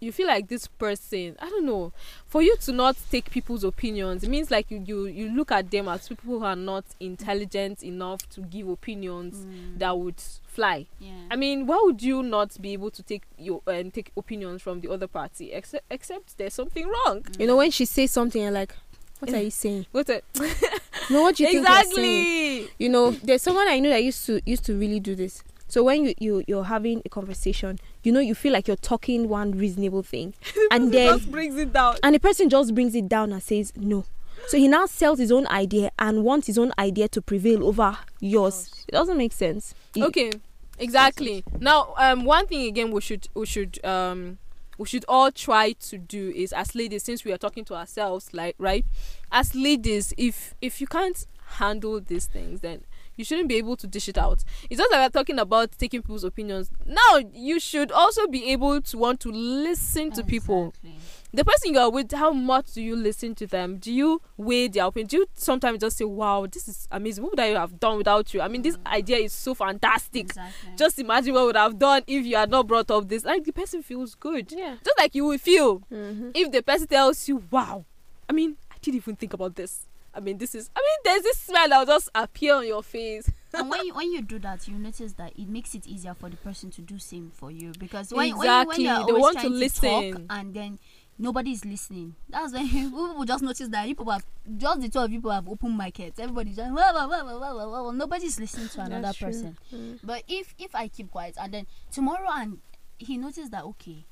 you 0.00 0.12
feel 0.12 0.26
like 0.26 0.48
this 0.48 0.66
person, 0.66 1.34
I 1.40 1.48
don't 1.48 1.64
know. 1.64 1.90
For 2.26 2.42
you 2.42 2.56
to 2.58 2.72
not 2.72 2.94
take 3.10 3.30
people's 3.30 3.64
opinions, 3.64 4.22
it 4.22 4.28
means 4.28 4.50
like 4.50 4.70
you 4.70 4.82
you, 4.84 5.06
you 5.06 5.30
look 5.30 5.50
at 5.50 5.70
them 5.70 5.88
as 5.88 6.08
people 6.08 6.38
who 6.40 6.44
are 6.44 6.56
not 6.56 6.84
intelligent 7.00 7.82
enough 7.82 8.28
to 8.30 8.42
give 8.42 8.68
opinions 8.68 9.36
Mm, 9.46 9.78
that 9.78 9.96
would 9.98 10.20
fly. 10.46 10.86
yeah. 11.00 11.12
I 11.30 11.36
mean, 11.36 11.66
why 11.66 11.80
would 11.84 12.02
you 12.02 12.22
not 12.22 12.60
be 12.60 12.72
able 12.74 12.90
to 12.90 13.02
take 13.02 13.22
your 13.38 13.62
and 13.66 13.94
take 13.94 14.12
opinions 14.16 14.60
from 14.62 14.80
the 14.80 14.90
other 14.90 15.06
party 15.06 15.52
except 15.52 15.84
except 15.90 16.36
there's 16.36 16.54
something 16.54 16.86
wrong? 16.86 17.22
Mm. 17.22 17.40
you 17.40 17.46
know 17.46 17.56
when 17.56 17.70
she 17.70 17.86
says 17.86 18.10
something 18.10 18.42
you're 18.42 18.50
like 18.50 18.74
what 19.20 19.32
eh, 19.32 19.38
are 19.38 19.42
you 19.42 19.50
saying 19.50 19.86
What 19.92 20.08
a, 20.10 20.22
no 21.10 21.22
what 21.22 21.36
do 21.36 21.42
you 21.44 21.50
think 21.50 21.68
you're 21.68 21.82
saying? 21.94 22.60
Exactly. 22.62 22.70
you 22.78 22.88
know 22.88 23.10
there's 23.10 23.42
someone 23.42 23.66
i 23.68 23.78
know 23.78 23.90
that 23.90 24.02
used 24.02 24.24
to 24.26 24.40
used 24.46 24.64
to 24.64 24.74
really 24.78 25.00
do 25.00 25.14
this. 25.14 25.42
So 25.66 25.82
when 25.82 26.04
you, 26.04 26.14
you 26.18 26.44
you're 26.46 26.64
having 26.64 27.02
a 27.04 27.08
conversation 27.08 27.78
you 28.02 28.12
know 28.12 28.20
you 28.20 28.34
feel 28.34 28.52
like 28.52 28.68
you're 28.68 28.76
talking 28.76 29.28
one 29.28 29.52
reasonable 29.52 30.02
thing. 30.02 30.34
And 30.70 30.92
then 30.92 31.18
just 31.18 31.30
brings 31.30 31.56
it 31.56 31.72
down. 31.72 31.96
and 32.02 32.14
the 32.14 32.20
person 32.20 32.48
just 32.48 32.74
brings 32.74 32.94
it 32.94 33.08
down 33.08 33.32
and 33.32 33.42
says 33.42 33.72
no. 33.76 34.04
So 34.48 34.58
he 34.58 34.68
now 34.68 34.84
sells 34.86 35.18
his 35.18 35.32
own 35.32 35.46
idea 35.48 35.90
and 35.98 36.22
wants 36.22 36.46
his 36.48 36.58
own 36.58 36.72
idea 36.78 37.08
to 37.08 37.22
prevail 37.22 37.66
over 37.66 37.96
yours. 38.20 38.84
It 38.86 38.92
doesn't 38.92 39.16
make 39.16 39.32
sense. 39.32 39.74
It- 39.96 40.02
okay 40.04 40.30
exactly. 40.78 41.44
Now 41.60 41.94
um 41.96 42.24
one 42.24 42.46
thing 42.46 42.66
again 42.66 42.90
we 42.92 43.00
should 43.00 43.26
we 43.34 43.46
should 43.46 43.82
um 43.84 44.38
we 44.78 44.86
should 44.86 45.04
all 45.08 45.30
try 45.30 45.72
to 45.72 45.98
do 45.98 46.32
is 46.34 46.52
as 46.52 46.74
ladies 46.74 47.04
since 47.04 47.24
we 47.24 47.32
are 47.32 47.38
talking 47.38 47.64
to 47.64 47.74
ourselves 47.74 48.32
like 48.32 48.54
right? 48.58 48.84
As 49.30 49.54
ladies 49.54 50.12
if 50.16 50.54
if 50.60 50.80
you 50.80 50.86
can't 50.86 51.26
handle 51.46 52.00
these 52.00 52.26
things 52.26 52.60
then 52.60 52.82
you 53.16 53.24
shouldn't 53.24 53.48
be 53.48 53.54
able 53.56 53.76
to 53.76 53.86
dish 53.86 54.08
it 54.08 54.18
out. 54.18 54.42
It's 54.68 54.78
just 54.80 54.90
like 54.92 55.00
we're 55.00 55.20
talking 55.20 55.38
about 55.38 55.72
taking 55.78 56.02
people's 56.02 56.24
opinions. 56.24 56.70
Now 56.84 57.20
you 57.32 57.60
should 57.60 57.92
also 57.92 58.26
be 58.26 58.50
able 58.50 58.80
to 58.80 58.98
want 58.98 59.20
to 59.20 59.30
listen 59.30 60.10
to 60.12 60.24
people. 60.24 60.68
Exactly. 60.68 60.96
The 61.34 61.44
person 61.44 61.74
you 61.74 61.80
are 61.80 61.90
with 61.90 62.12
how 62.12 62.32
much 62.32 62.72
do 62.74 62.82
you 62.82 62.96
listen 62.96 63.34
to 63.36 63.46
them? 63.46 63.78
Do 63.78 63.92
you 63.92 64.22
weigh 64.36 64.68
their 64.68 64.84
opinion? 64.86 65.08
Do 65.08 65.16
you 65.18 65.26
sometimes 65.34 65.80
just 65.80 65.96
say 65.96 66.04
wow 66.04 66.46
this 66.50 66.68
is 66.68 66.86
amazing. 66.90 67.22
What 67.24 67.32
would 67.32 67.40
i 67.40 67.46
have 67.48 67.78
done 67.80 67.98
without 67.98 68.32
you? 68.32 68.40
I 68.40 68.48
mean 68.48 68.62
this 68.62 68.76
idea 68.86 69.18
is 69.18 69.32
so 69.32 69.54
fantastic. 69.54 70.24
Exactly. 70.26 70.70
just 70.76 70.98
imagine 70.98 71.34
what 71.34 71.46
would 71.46 71.56
have 71.56 71.78
done 71.78 72.02
if 72.06 72.24
you 72.24 72.36
had 72.36 72.50
not 72.50 72.66
brought 72.66 72.90
up 72.90 73.08
this. 73.08 73.24
Like 73.24 73.44
the 73.44 73.52
person 73.52 73.82
feels 73.82 74.14
good. 74.14 74.52
Yeah. 74.52 74.76
Just 74.84 74.98
like 74.98 75.14
you 75.14 75.24
will 75.24 75.38
feel 75.38 75.80
Mhm. 75.92 76.30
if 76.34 76.50
the 76.52 76.62
person 76.62 76.86
tells 76.86 77.28
you 77.28 77.42
wow 77.50 77.84
i 78.28 78.32
mean 78.32 78.56
i 78.70 78.76
didn't 78.80 78.96
even 78.96 79.16
think 79.16 79.32
about 79.34 79.54
this. 79.56 79.86
I 80.16 80.20
mean 80.20 80.38
this 80.38 80.54
is 80.54 80.70
i 80.76 80.80
mean 80.80 80.98
there's 81.04 81.22
this 81.24 81.38
smile 81.40 81.68
that 81.68 81.78
will 81.80 81.86
just 81.94 82.08
appear 82.14 82.54
on 82.54 82.66
your 82.66 82.82
face. 82.82 83.28
And 83.54 83.70
when 83.70 83.84
you 83.86 83.94
when 83.94 84.10
you 84.10 84.20
do 84.20 84.40
that, 84.40 84.66
you 84.66 84.74
notice 84.76 85.12
that 85.12 85.32
it 85.38 85.48
makes 85.48 85.76
it 85.76 85.86
easier 85.86 86.12
for 86.14 86.28
the 86.28 86.36
person 86.36 86.70
to 86.72 86.80
do 86.82 86.98
same 86.98 87.30
for 87.32 87.52
you 87.52 87.72
because 87.78 88.12
when 88.12 88.28
Exactly. 88.30 88.48
when, 88.84 88.94
when 88.96 89.06
They 89.06 89.12
you're 89.12 89.20
want 89.20 89.38
to 89.40 89.48
listen. 89.48 90.26
and 90.28 90.52
then 90.54 90.78
nobody's 91.18 91.64
listening. 91.64 92.14
That's 92.28 92.52
when 92.52 92.68
people 92.70 93.24
just 93.24 93.42
notice 93.42 93.68
that 93.68 93.88
you 93.88 93.94
people 93.94 94.12
have 94.12 94.24
just 94.56 94.80
the 94.80 94.88
two 94.88 94.98
of 94.98 95.10
you 95.12 95.18
people 95.18 95.30
have 95.30 95.48
open 95.48 95.72
markets. 95.72 96.18
Everybody's 96.18 96.56
just 96.56 96.72
wah, 96.72 96.92
wah, 96.92 97.06
wah, 97.06 97.24
wah, 97.24 97.54
wah, 97.54 97.82
wah. 97.84 97.90
nobody's 97.92 98.38
listening 98.38 98.68
to 98.68 98.80
another 98.80 99.02
That's 99.02 99.18
person. 99.18 99.56
Mm. 99.72 99.98
But 100.02 100.22
if 100.28 100.54
if 100.58 100.74
I 100.74 100.88
keep 100.88 101.10
quiet 101.10 101.36
and 101.40 101.52
then 101.54 101.66
tomorrow 101.90 102.28
and 102.32 102.58
he 102.98 103.16
noticed 103.16 103.50
that 103.52 103.64
okay, 103.64 104.04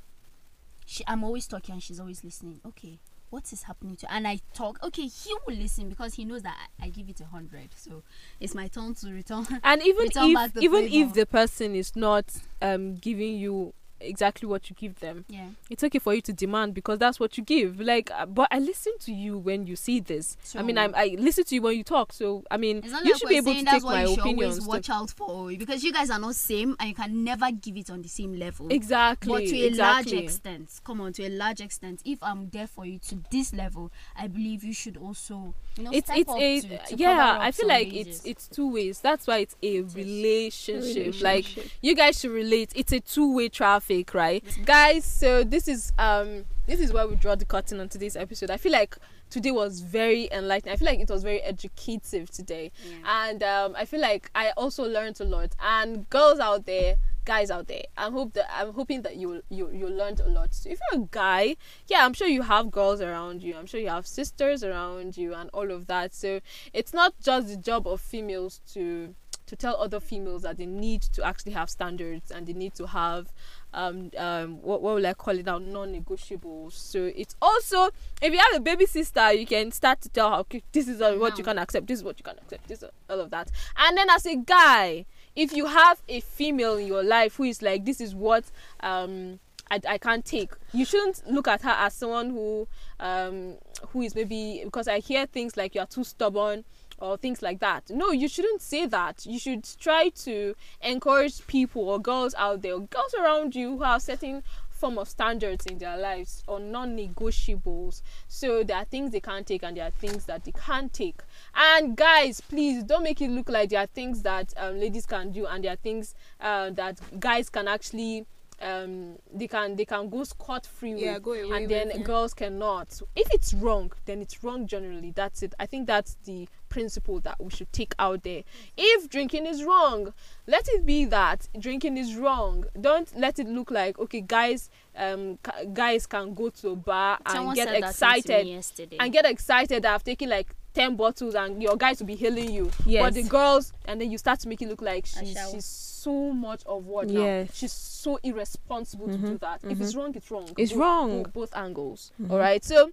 she, 0.87 1.05
I'm 1.07 1.25
always 1.25 1.47
talking 1.47 1.75
and 1.75 1.83
she's 1.83 2.01
always 2.01 2.23
listening. 2.25 2.61
Okay, 2.67 2.99
what 3.31 3.51
is 3.53 3.63
happening 3.65 3.97
to? 3.97 4.13
And 4.13 4.27
I 4.29 4.41
talk. 4.55 4.79
Okay, 4.83 5.07
he 5.07 5.35
will 5.47 5.57
listen 5.57 5.89
because 5.89 6.15
he 6.15 6.25
knows 6.25 6.43
that 6.43 6.57
I, 6.81 6.87
I 6.87 6.89
give 6.91 7.09
it 7.09 7.21
a 7.21 7.25
hundred. 7.25 7.71
So 7.77 8.03
it's 8.41 8.55
my 8.55 8.69
turn 8.69 8.95
to 8.97 9.11
return. 9.13 9.47
and 9.65 9.83
even 9.83 10.05
Return 10.09 10.31
if 10.31 10.53
the 10.55 10.61
even 10.61 10.89
flavor. 10.89 11.09
if 11.09 11.15
the 11.15 11.27
person 11.27 11.75
is 11.75 11.97
not 11.97 12.25
um 12.61 12.95
giving 12.97 13.37
you 13.37 13.73
exactly 14.03 14.49
what 14.49 14.69
you 14.71 14.77
give 14.77 15.01
them. 15.01 15.25
Yeah. 15.29 15.47
it's 15.71 15.83
okay 15.85 15.99
for 15.99 16.15
you 16.15 16.21
to 16.23 16.33
demand 16.33 16.75
because 16.75 16.99
that's 16.99 17.19
what 17.21 17.37
you 17.39 17.45
give. 17.45 17.81
Like 17.81 18.11
uh, 18.11 18.27
but 18.27 18.49
i 18.51 18.59
listen 18.59 18.93
to 19.01 19.13
you 19.13 19.39
when 19.39 19.67
you 19.67 19.77
see 19.77 20.01
this. 20.01 20.37
I 20.57 20.63
mean 20.63 20.79
I'm, 20.79 20.95
i 20.95 21.17
listen 21.19 21.45
to 21.45 21.55
you 21.55 21.63
when 21.63 21.77
you 21.77 21.85
talk. 21.85 22.13
So 22.13 22.45
i 22.51 22.57
mean 22.57 22.83
you 22.85 22.91
like 22.93 23.17
should 23.17 23.29
be 23.29 23.37
able 23.37 23.55
to 23.55 23.65
take 23.65 23.83
my 23.83 24.03
you 24.03 24.09
should 24.11 24.19
opinions 24.21 24.67
watch 24.67 24.91
out 24.91 25.11
for 25.11 25.51
because 25.51 25.83
you 25.85 25.93
guys 25.93 26.11
are 26.11 26.19
not 26.19 26.35
same 26.35 26.77
and 26.81 26.89
you 26.89 26.95
can 26.95 27.25
never 27.25 27.51
give 27.51 27.77
it 27.77 27.91
on 27.91 28.03
the 28.03 28.09
same 28.09 28.39
level. 28.39 28.69
exactly 28.71 29.33
But 29.33 29.47
to 29.47 29.57
a 29.57 29.71
large 29.71 30.13
extent, 30.13 30.81
come 30.85 31.01
on, 31.01 31.13
to 31.15 31.27
a 31.27 31.31
large 31.31 31.61
extent, 31.61 32.03
if 32.05 32.23
I'm 32.23 32.49
there 32.51 32.67
for 32.67 32.85
you 32.85 32.99
to 33.09 33.23
this 33.31 33.53
level, 33.53 33.91
I 34.17 34.27
believe 34.29 34.65
you 34.65 34.75
should 34.75 34.97
also, 34.97 35.55
you 35.77 35.85
know, 35.85 35.91
it's 35.93 36.11
it's 36.11 36.33
a 36.33 36.61
to, 36.61 36.79
to 36.87 36.97
yeah 36.97 37.39
i 37.41 37.51
feel 37.51 37.69
like 37.69 37.93
it's 37.93 38.25
it's 38.25 38.49
two 38.49 38.71
ways. 38.73 39.01
That's 39.01 39.27
why 39.27 39.39
it's 39.39 39.57
a 39.63 39.77
is. 39.77 39.95
relationship. 39.95 41.21
Like 41.21 41.47
you 41.83 41.95
guys 41.95 42.21
should 42.21 42.31
relate. 42.33 42.73
It's 42.75 42.93
a 42.93 43.01
two-way 43.01 43.49
traffic 43.49 43.92
right? 44.15 44.43
Guys 44.65 45.05
so 45.05 45.45
this 45.45 45.69
is 45.69 45.93
um 45.99 46.45
this 46.67 46.81
is 46.81 46.93
where 46.93 47.07
we 47.07 47.17
draw 47.17 47.35
the 47.35 47.45
curtain 47.45 47.81
on 47.81 47.89
today's 47.89 48.17
episode. 48.17 48.51
I 48.51 48.57
feel 48.57 48.73
like 48.73 48.97
today 49.31 49.51
was 49.51 49.81
very 49.81 50.29
enlightening 50.31 50.75
i 50.75 50.77
feel 50.77 50.85
like 50.85 51.01
it 51.01 51.09
was 51.09 51.23
very 51.23 51.41
educative 51.41 52.31
today. 52.31 52.71
Yeah. 52.85 53.29
and 53.29 53.43
um 53.43 53.75
i 53.79 53.85
feel 53.87 54.01
like 54.01 54.31
i 54.35 54.51
also 54.57 54.85
learned 54.85 55.21
a 55.21 55.25
lot. 55.25 55.55
And 55.61 56.09
girls 56.11 56.39
out 56.39 56.67
there 56.67 56.97
guys 57.25 57.51
out 57.51 57.67
there 57.69 57.85
I'm 57.97 58.13
hope 58.13 58.33
that 58.35 58.47
i'm 58.53 58.73
hoping 58.75 59.03
that 59.03 59.17
you 59.17 59.43
you 59.49 59.71
you 59.73 59.89
learned 59.89 60.21
a 60.21 60.29
lot. 60.29 60.53
So 60.55 60.69
if 60.71 60.79
you're 60.93 61.03
a 61.03 61.09
guy 61.11 61.57
yeah 61.89 62.05
i'm 62.05 62.13
sure 62.13 62.29
you 62.29 62.43
have 62.43 62.71
girls 62.71 63.01
around 63.01 63.43
you. 63.43 63.57
I'm 63.57 63.67
sure 63.67 63.81
you 63.81 63.89
have 63.89 64.07
sisters 64.07 64.63
around 64.63 65.17
you 65.17 65.35
and 65.35 65.49
all 65.55 65.71
of 65.71 65.87
that. 65.87 66.15
So 66.15 66.41
it's 66.73 66.93
not 66.93 67.15
just 67.23 67.49
the 67.49 67.57
job 67.57 67.87
of 67.87 68.01
females 68.01 68.61
to 68.75 69.15
to 69.53 69.57
tell 69.57 69.77
other 69.77 70.01
females 70.01 70.43
that 70.43 70.57
they 70.57 70.65
need 70.65 71.03
to 71.03 71.23
actually 71.23 71.53
have 71.53 71.69
standards 71.69 72.31
and 72.31 72.47
they 72.47 72.55
need 72.55 72.75
to 72.75 72.87
have 72.87 73.31
um 73.75 74.11
um 74.17 74.63
what, 74.63 74.81
what 74.81 74.95
will 74.95 75.07
I 75.07 75.13
call 75.13 75.39
it 75.39 75.45
now 75.45 75.59
non-negotiables. 75.59 76.73
So 76.73 77.13
it's 77.15 77.37
also 77.43 77.91
if 78.23 78.33
you 78.33 78.39
have 78.39 78.55
a 78.57 78.61
baby 78.61 78.87
sister, 78.87 79.33
you 79.33 79.47
can 79.47 79.71
start 79.71 80.01
to 80.03 80.09
tell 80.09 80.31
her 80.31 80.37
okay 80.39 80.63
this 80.73 80.89
is 80.89 81.03
uh, 81.03 81.15
what 81.17 81.37
you 81.37 81.45
can 81.45 81.59
accept, 81.59 81.87
this 81.87 81.99
is 81.99 82.05
what 82.05 82.19
you 82.19 82.25
can 82.25 82.39
accept, 82.39 82.67
this 82.67 82.83
is 82.83 82.89
all 83.11 83.21
of 83.21 83.31
that. 83.31 83.51
And 83.77 83.97
then 83.97 84.09
as 84.09 84.25
a 84.25 84.37
guy, 84.37 85.05
if 85.37 85.53
you 85.53 85.67
have 85.67 86.01
a 86.09 86.21
female 86.21 86.79
in 86.79 86.87
your 86.87 87.03
life 87.03 87.37
who 87.37 87.45
is 87.45 87.61
like 87.61 87.85
this 87.85 88.01
is 88.01 88.15
what 88.15 88.45
um 88.81 89.39
I, 89.71 89.81
I 89.89 89.99
can't 89.99 90.25
take. 90.25 90.53
You 90.73 90.85
shouldn't 90.85 91.31
look 91.31 91.49
at 91.49 91.63
her 91.63 91.71
as 91.71 91.95
someone 91.95 92.31
who 92.31 92.69
um 93.01 93.57
who 93.89 94.01
is 94.01 94.15
maybe 94.15 94.63
because 94.65 94.89
I 94.89 95.01
hear 95.01 95.27
things 95.27 95.59
like 95.59 95.75
you're 95.75 95.87
too 95.87 96.05
stubborn 96.05 96.65
or 96.99 97.17
things 97.17 97.43
like 97.43 97.61
that. 97.61 97.91
No, 97.91 98.11
you 98.11 98.29
shouldn't 98.29 98.63
say 98.63 98.87
that. 98.87 99.27
You 99.27 99.39
should 99.39 99.67
try 99.81 100.11
to 100.11 100.55
encourage 100.81 101.47
people 101.47 101.89
or 101.89 101.99
girls 101.99 102.35
out 102.37 102.63
there, 102.63 102.79
girls 102.79 103.15
around 103.15 103.55
you 103.55 103.77
who 103.79 103.85
are 103.85 104.01
setting 104.01 104.43
form 104.83 104.99
of 104.99 105.09
standards 105.09 105.65
in 105.67 105.79
their 105.79 105.97
lives 105.97 106.43
or 106.49 106.59
non-negotiables. 106.59 108.03
So 108.27 108.65
there 108.65 108.79
are 108.79 108.85
things 108.85 109.13
they 109.13 109.21
can't 109.21 109.47
take 109.47 109.63
and 109.63 109.77
there 109.77 109.87
are 109.87 109.93
things 109.93 110.25
that 110.25 110.45
they 110.45 110.51
can't 110.51 110.93
take. 110.93 111.21
And 111.55 111.97
guys, 111.97 112.41
please 112.41 112.83
don't 112.83 113.05
make 113.05 113.21
it 113.21 113.31
look 113.31 113.49
like 113.49 113.71
there 113.71 113.81
are 113.81 113.87
things 113.87 114.23
that 114.23 114.53
um, 114.57 114.81
ladies 114.81 115.07
can 115.07 115.31
do 115.31 115.47
and 115.47 115.63
there 115.63 115.75
are 115.75 115.77
things 115.77 116.17
uh, 116.41 116.71
that 116.71 116.99
guys 117.21 117.49
can 117.49 117.69
actually 117.69 118.27
um 118.63 119.17
they 119.35 119.49
can 119.49 119.77
they 119.77 119.85
can 119.85 120.09
go 120.09 120.25
scot 120.25 120.65
free 120.67 120.95
Yeah, 120.95 121.15
with 121.15 121.23
go 121.25 121.33
away 121.33 121.57
and 121.57 121.69
then 121.71 121.89
with, 121.89 121.99
yeah. 121.99 122.03
girls 122.05 122.35
cannot. 122.35 123.01
If 123.17 123.29
it's 123.33 123.53
wrong 123.55 123.93
then 124.05 124.21
it's 124.23 124.43
wrong 124.45 124.67
generally. 124.67 125.11
That's 125.11 125.43
it. 125.43 125.55
I 125.59 125.67
think 125.67 125.87
that's 125.87 126.17
the 126.25 126.49
principle 126.69 127.21
that 127.21 127.43
we 127.43 127.51
should 127.51 127.71
take 127.73 127.95
out 127.99 128.23
there. 128.23 128.45
If 128.77 129.11
drinking 129.11 129.47
is 129.47 129.65
wrong 129.65 130.13
let 130.47 130.69
it 130.69 130.87
be 130.87 131.05
that 131.07 131.49
drinking 131.59 131.97
is 131.99 132.15
wrong. 132.17 132.65
Don't 132.81 133.13
let 133.19 133.39
it 133.39 133.47
look 133.49 133.71
like 133.71 133.99
okay 133.99 134.21
guys 134.21 134.71
um 134.97 135.39
ca- 135.43 135.65
guys 135.73 136.07
can 136.07 136.35
go 136.35 136.51
to 136.51 136.71
a 136.71 136.77
bar 136.77 137.19
and 137.27 137.55
get 137.55 137.69
said 137.69 137.75
that 137.75 137.81
to 137.83 137.89
excited 137.91 138.47
yesterday. 138.47 138.97
and 139.01 139.13
get 139.13 139.25
excited 139.27 139.83
that 139.83 139.95
I've 139.95 140.05
taken 140.05 140.29
like 140.29 140.55
10 140.75 140.97
bottles 140.97 141.35
and 141.35 141.63
your 141.63 141.77
guys 141.77 141.99
will 142.01 142.07
be 142.07 142.15
healing 142.15 142.51
you. 142.51 142.71
But 142.87 143.13
the 143.15 143.25
girls, 143.25 143.75
and 143.85 144.01
then 144.01 144.11
you 144.11 144.17
start 144.17 144.41
to 144.41 144.49
make 144.49 144.63
it 144.63 144.69
look 144.69 144.81
like 144.81 145.07
I 145.19 145.21
she's, 145.25 145.39
she's 145.53 145.65
so 146.03 146.33
much 146.33 146.63
of 146.67 146.85
what 146.87 147.09
now? 147.09 147.47
She's 147.53 147.73
so 147.73 148.19
irresponsible 148.23 149.07
to 149.09 149.17
do 149.17 149.35
Mhm, 149.35 149.41
that. 149.41 149.61
If 149.73 149.81
it's 149.81 149.95
wrong, 149.95 150.13
it's 150.15 150.31
wrong. 150.31 150.49
It's 150.59 150.73
Both- 150.73 150.81
wrong. 150.81 151.23
Both, 151.23 151.33
both 151.33 151.57
angles. 151.57 152.13
All 152.31 152.39
right. 152.39 152.63
So, 152.65 152.91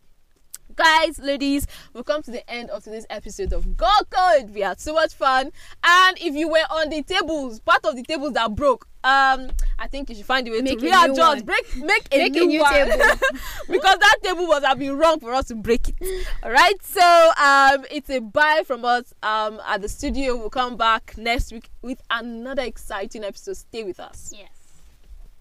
guys, 0.76 1.20
ladies, 1.20 1.68
we've 1.94 2.06
come 2.06 2.22
to 2.24 2.32
the 2.32 2.48
end 2.50 2.70
of 2.70 2.84
today's 2.84 3.06
episode 3.10 3.54
of 3.54 3.76
Girl 3.78 4.02
Code. 4.10 4.52
We 4.52 4.62
had 4.62 4.80
so 4.80 4.94
much 4.94 5.14
fun. 5.14 5.52
And 5.84 6.18
if 6.20 6.36
you 6.36 6.48
were 6.50 6.66
on 6.70 6.90
the 6.90 7.04
tables, 7.04 7.60
part 7.60 7.86
of 7.86 7.96
the 7.96 8.04
tables 8.04 8.34
that 8.34 8.56
broke, 8.56 8.88
um, 9.04 9.50
I 9.78 9.88
think 9.88 10.10
you 10.10 10.16
should 10.16 10.26
find 10.26 10.48
a 10.48 10.52
way 10.52 10.62
Make 10.62 10.80
to 10.80 10.86
new 10.86 10.92
readjust, 10.92 11.46
break, 11.46 11.76
make 11.78 12.08
a 12.12 12.18
Make 12.18 12.36
a 12.36 12.40
new, 12.40 12.48
new 12.48 12.66
table. 12.70 12.98
because 13.70 13.98
that 14.00 14.18
table 14.24 14.46
was 14.48 14.64
have 14.64 14.80
been 14.80 14.98
wrong 14.98 15.20
for 15.20 15.34
us 15.34 15.48
to 15.48 15.56
break 15.56 15.90
it. 15.90 16.28
All 16.44 16.52
right, 16.52 16.76
so 16.84 17.32
um, 17.42 17.86
it's 17.90 18.10
a 18.10 18.20
bye 18.20 18.64
from 18.66 18.84
us 18.86 19.14
um 19.24 19.62
at 19.66 19.82
the 19.82 19.90
studio. 19.90 20.36
We'll 20.36 20.50
come 20.50 20.76
back 20.76 21.14
next 21.18 21.52
week 21.52 21.70
with 21.82 22.02
another 22.10 22.64
exciting 22.64 23.24
episode. 23.24 23.56
Stay 23.58 23.84
with 23.84 24.00
us. 24.00 24.34
yes. 24.36 24.50